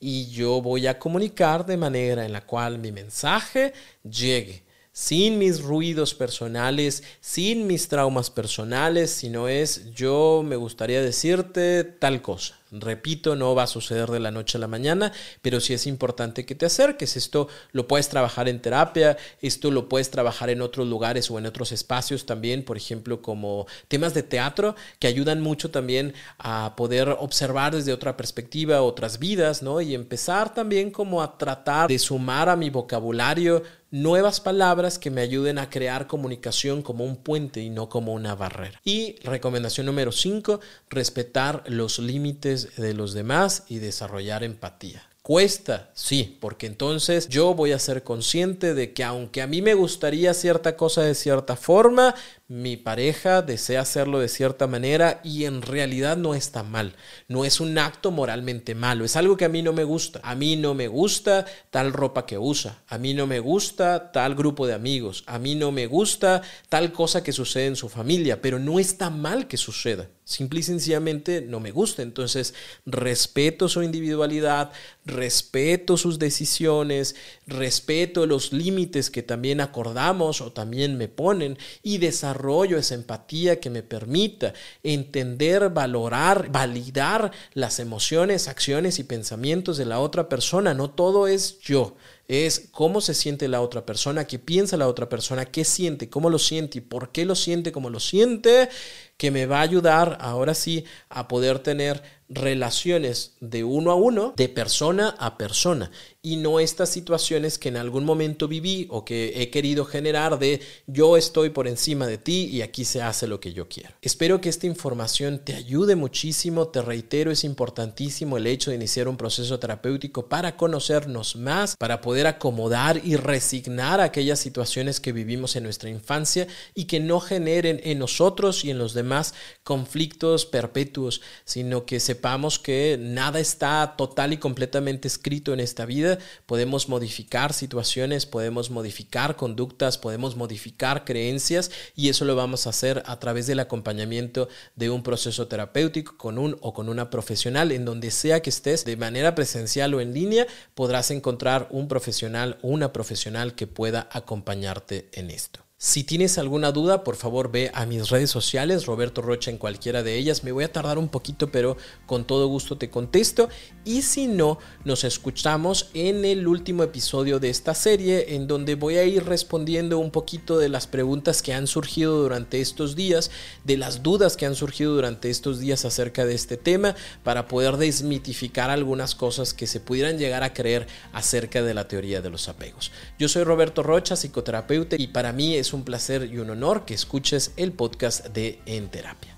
Y 0.01 0.31
yo 0.31 0.63
voy 0.63 0.87
a 0.87 0.99
comunicar 0.99 1.67
de 1.67 1.77
manera 1.77 2.25
en 2.25 2.33
la 2.33 2.47
cual 2.47 2.79
mi 2.79 2.93
mensaje 2.93 3.73
llegue 4.09 4.68
sin 4.99 5.39
mis 5.39 5.63
ruidos 5.63 6.13
personales, 6.13 7.05
sin 7.21 7.69
mis 7.69 7.87
traumas 7.87 8.31
personales, 8.31 9.13
sino 9.13 9.47
es 9.47 9.95
yo 9.95 10.43
me 10.45 10.57
gustaría 10.57 11.01
decirte 11.01 11.85
tal 11.85 12.21
cosa. 12.21 12.58
Repito, 12.71 13.35
no 13.37 13.55
va 13.55 13.65
a 13.65 13.67
suceder 13.67 14.11
de 14.11 14.21
la 14.21 14.31
noche 14.31 14.59
a 14.59 14.61
la 14.61 14.69
mañana, 14.69 15.13
pero 15.43 15.61
sí 15.61 15.73
es 15.73 15.87
importante 15.87 16.45
que 16.45 16.55
te 16.55 16.67
acerques. 16.67 17.17
Esto 17.17 17.49
lo 17.73 17.89
puedes 17.89 18.09
trabajar 18.09 18.49
en 18.49 18.61
terapia, 18.61 19.17
esto 19.41 19.71
lo 19.71 19.89
puedes 19.89 20.11
trabajar 20.11 20.51
en 20.51 20.61
otros 20.61 20.87
lugares 20.87 21.31
o 21.31 21.39
en 21.39 21.47
otros 21.47 21.73
espacios 21.73 22.27
también, 22.27 22.65
por 22.65 22.77
ejemplo, 22.77 23.23
como 23.23 23.67
temas 23.89 24.15
de 24.15 24.23
teatro 24.23 24.77
que 24.99 25.07
ayudan 25.07 25.41
mucho 25.41 25.71
también 25.71 26.15
a 26.39 26.75
poder 26.77 27.17
observar 27.19 27.75
desde 27.75 27.93
otra 27.93 28.17
perspectiva 28.17 28.83
otras 28.83 29.19
vidas, 29.19 29.63
¿no? 29.63 29.81
Y 29.81 29.95
empezar 29.95 30.53
también 30.53 30.91
como 30.91 31.23
a 31.23 31.39
tratar 31.39 31.89
de 31.89 31.99
sumar 31.99 32.49
a 32.49 32.57
mi 32.57 32.71
vocabulario 32.71 33.63
nuevas 33.91 34.41
palabras 34.41 34.99
que 34.99 35.11
me 35.11 35.23
ayuden 35.23 35.59
a 35.59 35.71
crear 35.71 36.07
comunicación 36.07 36.83
como 36.83 37.05
un 37.05 37.17
puente 37.17 37.61
y 37.61 37.71
no 37.71 37.89
como 37.89 38.13
una 38.13 38.35
barrera. 38.35 38.81
Y 38.85 39.17
recomendación 39.23 39.87
número 39.87 40.13
5, 40.13 40.61
respetar 40.91 41.65
los 41.67 41.99
límites 41.99 42.58
de 42.77 42.95
los 42.95 43.15
demás 43.15 43.65
y 43.69 43.79
desarrollar 43.79 44.45
empatía. 44.45 45.03
Cuesta, 45.23 45.91
sí, 45.93 46.39
porque 46.41 46.67
entonces 46.67 47.29
yo 47.29 47.53
voy 47.53 47.73
a 47.73 47.79
ser 47.79 48.03
consciente 48.03 48.73
de 48.73 48.95
que 48.95 49.05
aunque 49.05 49.43
a 49.43 49.47
mí 49.47 49.61
me 49.61 49.75
gustaría 49.75 50.33
cierta 50.33 50.77
cosa 50.77 51.03
de 51.03 51.15
cierta 51.15 51.55
forma, 51.55 52.15
mi 52.49 52.79
pareja 52.79 53.43
desea 53.43 53.83
hacerlo 53.83 54.21
de 54.21 54.29
cierta 54.29 54.67
manera 54.67 55.21
y 55.23 55.45
en 55.45 55.61
realidad 55.61 56.17
no 56.17 56.35
está 56.35 56.63
mal. 56.63 56.97
No 57.29 57.45
es 57.45 57.61
un 57.61 57.77
acto 57.77 58.11
moralmente 58.11 58.75
malo, 58.75 59.05
es 59.05 59.17
algo 59.17 59.37
que 59.37 59.45
a 59.45 59.51
mí 59.51 59.61
no 59.61 59.75
me 59.75 59.85
gusta. 59.85 60.21
A 60.23 60.35
mí 60.35 60.57
no 60.57 60.73
me 60.73 60.89
gusta 60.89 61.45
tal 61.71 61.93
ropa 61.93 62.25
que 62.25 62.39
usa, 62.39 62.83
a 62.89 62.97
mí 62.97 63.13
no 63.13 63.27
me 63.27 63.39
gusta 63.39 64.13
tal 64.13 64.35
grupo 64.35 64.67
de 64.67 64.73
amigos, 64.73 65.25
a 65.27 65.39
mí 65.39 65.55
no 65.57 65.73
me 65.73 65.87
gusta 65.87 66.41
tal 66.71 66.91
cosa 66.91 67.23
que 67.23 67.33
sucede 67.33 67.67
en 67.67 67.77
su 67.77 67.91
familia, 67.91 68.41
pero 68.41 68.59
no 68.59 68.79
está 68.79 69.11
mal 69.11 69.47
que 69.47 69.59
suceda. 69.59 70.09
Simple 70.25 70.61
y 70.61 70.63
sencillamente 70.63 71.41
no 71.41 71.59
me 71.59 71.71
gusta. 71.71 72.03
Entonces, 72.03 72.53
respeto 72.85 73.67
su 73.67 73.83
individualidad, 73.83 74.73
respeto 75.07 75.97
sus 75.97 76.19
decisiones, 76.19 77.17
respeto 77.47 78.27
los 78.27 78.53
límites 78.53 79.09
que 79.09 79.23
también 79.23 79.63
acordamos 79.63 80.43
o 80.43 80.53
también 80.53 80.99
me 80.99 81.09
ponen 81.09 81.57
y 81.83 81.97
desarrollo 81.97 82.38
esa 82.79 82.95
empatía 82.95 83.61
que 83.61 83.71
me 83.71 83.83
permita 83.83 84.53
entender, 84.83 85.71
valorar, 85.71 86.51
validar 86.51 87.33
las 87.55 87.79
emociones, 87.79 88.49
acciones 88.49 88.99
y 88.99 89.05
pensamientos 89.05 89.77
de 89.77 89.87
la 89.87 90.01
otra 90.01 90.29
persona. 90.29 90.75
No 90.75 90.91
todo 90.91 91.27
es 91.27 91.59
yo 91.61 91.97
es 92.29 92.69
cómo 92.73 93.01
se 93.01 93.15
siente 93.15 93.49
la 93.49 93.63
otra 93.63 93.87
persona, 93.87 94.27
qué 94.27 94.39
piensa 94.39 94.77
la 94.77 94.87
otra 94.87 95.09
persona, 95.09 95.47
qué 95.47 95.65
siente, 95.65 96.11
cómo 96.11 96.29
lo 96.29 96.39
siente 96.39 96.79
y 96.79 96.83
por 96.83 97.11
qué 97.11 97.25
lo 97.25 97.35
siente 97.35 97.73
como 97.73 97.89
lo 97.89 98.01
siente, 98.01 98.69
que 99.17 99.31
me 99.31 99.47
va 99.47 99.59
a 99.59 99.63
ayudar 99.63 100.19
ahora 100.21 100.55
sí 100.55 100.85
a 101.09 101.27
poder 101.27 101.59
tener 101.61 102.03
relaciones 102.29 103.33
de 103.41 103.65
uno 103.65 103.91
a 103.91 103.95
uno, 103.95 104.35
de 104.37 104.51
persona 104.51 105.17
a 105.19 105.39
persona, 105.39 105.91
y 106.21 106.37
no 106.37 106.59
estas 106.59 106.89
situaciones 106.89 107.59
que 107.59 107.69
en 107.69 107.77
algún 107.77 108.05
momento 108.05 108.49
viví 108.49 108.87
o 108.91 109.05
que 109.05 109.41
he 109.41 109.51
querido 109.51 109.85
generar 109.85 110.39
de 110.39 110.61
yo 110.87 111.17
estoy 111.17 111.51
por 111.51 111.69
encima 111.69 112.07
de 112.07 112.19
ti 112.19 112.49
y 112.53 112.63
aquí 112.63 112.85
se 112.85 113.01
hace 113.03 113.29
lo 113.29 113.39
que 113.39 113.53
yo 113.53 113.69
quiero. 113.69 113.91
Espero 114.03 114.41
que 114.41 114.49
esta 114.49 114.67
información 114.67 115.39
te 115.45 115.55
ayude 115.55 115.95
muchísimo, 115.95 116.69
te 116.69 116.83
reitero, 116.83 117.31
es 117.31 117.45
importantísimo 117.45 118.37
el 118.37 118.49
hecho 118.49 118.71
de 118.71 118.77
iniciar 118.77 119.07
un 119.07 119.17
proceso 119.17 119.59
terapéutico 119.61 120.29
para 120.29 120.57
conocernos 120.57 121.37
más, 121.37 121.77
para 121.77 122.01
poder 122.01 122.27
acomodar 122.27 123.01
y 123.05 123.17
resignar 123.17 124.01
aquellas 124.01 124.41
situaciones 124.41 124.99
que 125.01 125.13
vivimos 125.13 125.55
en 125.55 125.63
nuestra 125.63 125.89
infancia 125.89 126.49
y 126.75 126.85
que 126.85 126.99
no 126.99 127.21
generen 127.21 127.81
en 127.85 128.01
nosotros 128.01 128.65
y 128.65 128.71
en 128.71 128.79
los 128.79 128.93
demás 128.93 129.35
conflictos 129.63 130.47
perpetuos, 130.47 131.21
sino 131.45 131.87
que 131.87 132.01
sepamos 132.01 132.59
que 132.59 132.97
nada 132.99 133.39
está 133.39 133.95
total 133.97 134.33
y 134.33 134.39
completamente 134.39 135.07
escrito 135.07 135.53
en 135.53 135.61
esta 135.61 135.87
vida, 135.87 136.18
podemos 136.47 136.89
modificar 136.89 137.53
situaciones, 137.53 138.27
podemos 138.27 138.71
modificar 138.71 139.37
conductas, 139.37 139.99
podemos 139.99 140.37
modificar 140.37 141.05
creencias 141.05 141.71
y 141.95 142.09
eso 142.09 142.25
lo 142.25 142.37
vamos 142.37 142.67
a 142.67 142.71
hacer 142.71 143.03
a 143.07 143.19
través 143.19 143.47
del 143.47 143.61
acompañamiento 143.61 144.49
de 144.77 144.91
un 144.91 145.03
proceso 145.03 145.49
terapéutico 145.49 146.17
con 146.17 146.39
un 146.39 146.57
o 146.61 146.73
con 146.73 146.89
una 146.89 147.11
profesional 147.11 147.73
en 147.73 147.85
donde 147.85 148.11
sea 148.11 148.41
que 148.41 148.51
estés 148.51 148.85
de 148.85 148.97
manera 148.97 149.35
presencial 149.35 149.95
o 149.95 150.01
en 150.01 150.15
línea 150.15 150.47
podrás 150.75 151.11
encontrar 151.11 151.69
un 151.71 151.89
profesional 151.89 152.59
o 152.63 152.69
una 152.69 152.93
profesional 152.93 153.55
que 153.55 153.67
pueda 153.67 154.09
acompañarte 154.13 155.09
en 155.13 155.31
esto. 155.31 155.68
Si 155.81 156.03
tienes 156.03 156.39
alguna 156.39 156.73
duda, 156.73 157.05
por 157.05 157.15
favor 157.15 157.53
ve 157.53 157.71
a 157.73 157.87
mis 157.87 158.11
redes 158.11 158.31
sociales, 158.31 158.87
Roberto 158.87 159.23
Rocha 159.23 159.53
en 159.53 159.59
cualquiera 159.59 160.03
de 160.03 160.17
ellas. 160.17 160.43
Me 160.43 160.51
voy 160.51 160.65
a 160.65 160.73
tardar 160.73 160.99
un 160.99 161.07
poquito, 161.07 161.53
pero 161.53 161.77
con 162.05 162.27
todo 162.27 162.49
gusto 162.49 162.77
te 162.77 162.91
contesto. 162.91 163.49
Y 163.85 164.03
si 164.03 164.27
no, 164.27 164.59
nos 164.85 165.05
escuchamos 165.05 165.91
en 165.95 166.25
el 166.25 166.49
último 166.49 166.83
episodio 166.83 167.39
de 167.39 167.51
esta 167.51 167.75
serie, 167.75 168.35
en 168.35 168.49
donde 168.49 168.75
voy 168.75 168.97
a 168.97 169.05
ir 169.05 169.25
respondiendo 169.25 170.01
un 170.01 170.11
poquito 170.11 170.59
de 170.59 170.69
las 170.69 170.89
preguntas 170.89 171.43
que 171.43 171.55
han 171.55 171.69
surgido 171.69 172.23
durante 172.23 172.61
estos 172.61 172.97
días, 172.97 173.31
de 173.63 173.77
las 173.77 174.03
dudas 174.03 174.37
que 174.37 174.47
han 174.47 174.57
surgido 174.57 174.97
durante 174.97 175.31
estos 175.31 175.61
días 175.61 175.85
acerca 175.85 176.27
de 176.27 176.35
este 176.35 176.57
tema, 176.57 176.97
para 177.23 177.47
poder 177.47 177.77
desmitificar 177.77 178.71
algunas 178.71 179.15
cosas 179.15 179.55
que 179.55 179.69
se 179.69 179.79
pudieran 179.79 180.19
llegar 180.19 180.43
a 180.43 180.55
creer 180.55 180.89
acerca 181.13 181.63
de 181.63 181.75
la 181.75 181.87
teoría 181.87 182.21
de 182.21 182.31
los 182.31 182.49
apegos. 182.49 182.91
Yo 183.17 183.29
soy 183.29 183.45
Roberto 183.45 183.85
Rocha, 183.85 184.17
psicoterapeuta, 184.17 184.97
y 184.99 185.07
para 185.07 185.33
mí 185.33 185.55
es 185.69 185.75
un 185.75 185.85
placer 185.85 186.25
y 186.33 186.39
un 186.39 186.51
honor 186.51 186.85
que 186.85 186.95
escuches 186.95 187.53
el 187.57 187.73
podcast 187.73 188.27
de 188.29 188.59
En 188.67 188.89
Terapia. 188.89 189.37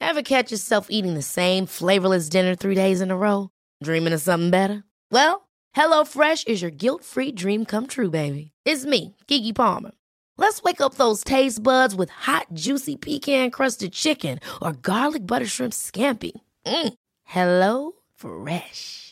Ever 0.00 0.22
catch 0.22 0.50
yourself 0.50 0.88
eating 0.90 1.14
the 1.14 1.22
same 1.22 1.66
flavorless 1.66 2.28
dinner 2.28 2.54
three 2.54 2.74
days 2.74 3.00
in 3.00 3.10
a 3.10 3.16
row? 3.16 3.48
Dreaming 3.82 4.12
of 4.12 4.20
something 4.20 4.50
better? 4.50 4.84
Well, 5.10 5.48
HelloFresh 5.74 6.48
is 6.48 6.60
your 6.60 6.70
guilt-free 6.70 7.32
dream 7.32 7.64
come 7.64 7.86
true, 7.86 8.10
baby. 8.10 8.52
It's 8.66 8.84
me, 8.84 9.16
Kiki 9.26 9.52
Palmer. 9.52 9.92
Let's 10.36 10.62
wake 10.62 10.80
up 10.80 10.96
those 10.96 11.24
taste 11.24 11.62
buds 11.62 11.94
with 11.94 12.10
hot, 12.10 12.46
juicy 12.52 12.96
pecan-crusted 12.96 13.92
chicken 13.92 14.40
or 14.60 14.72
garlic 14.72 15.26
butter 15.26 15.46
shrimp 15.46 15.72
scampi. 15.72 16.32
Mm. 16.66 16.94
Hello 17.24 17.92
Fresh. 18.14 19.11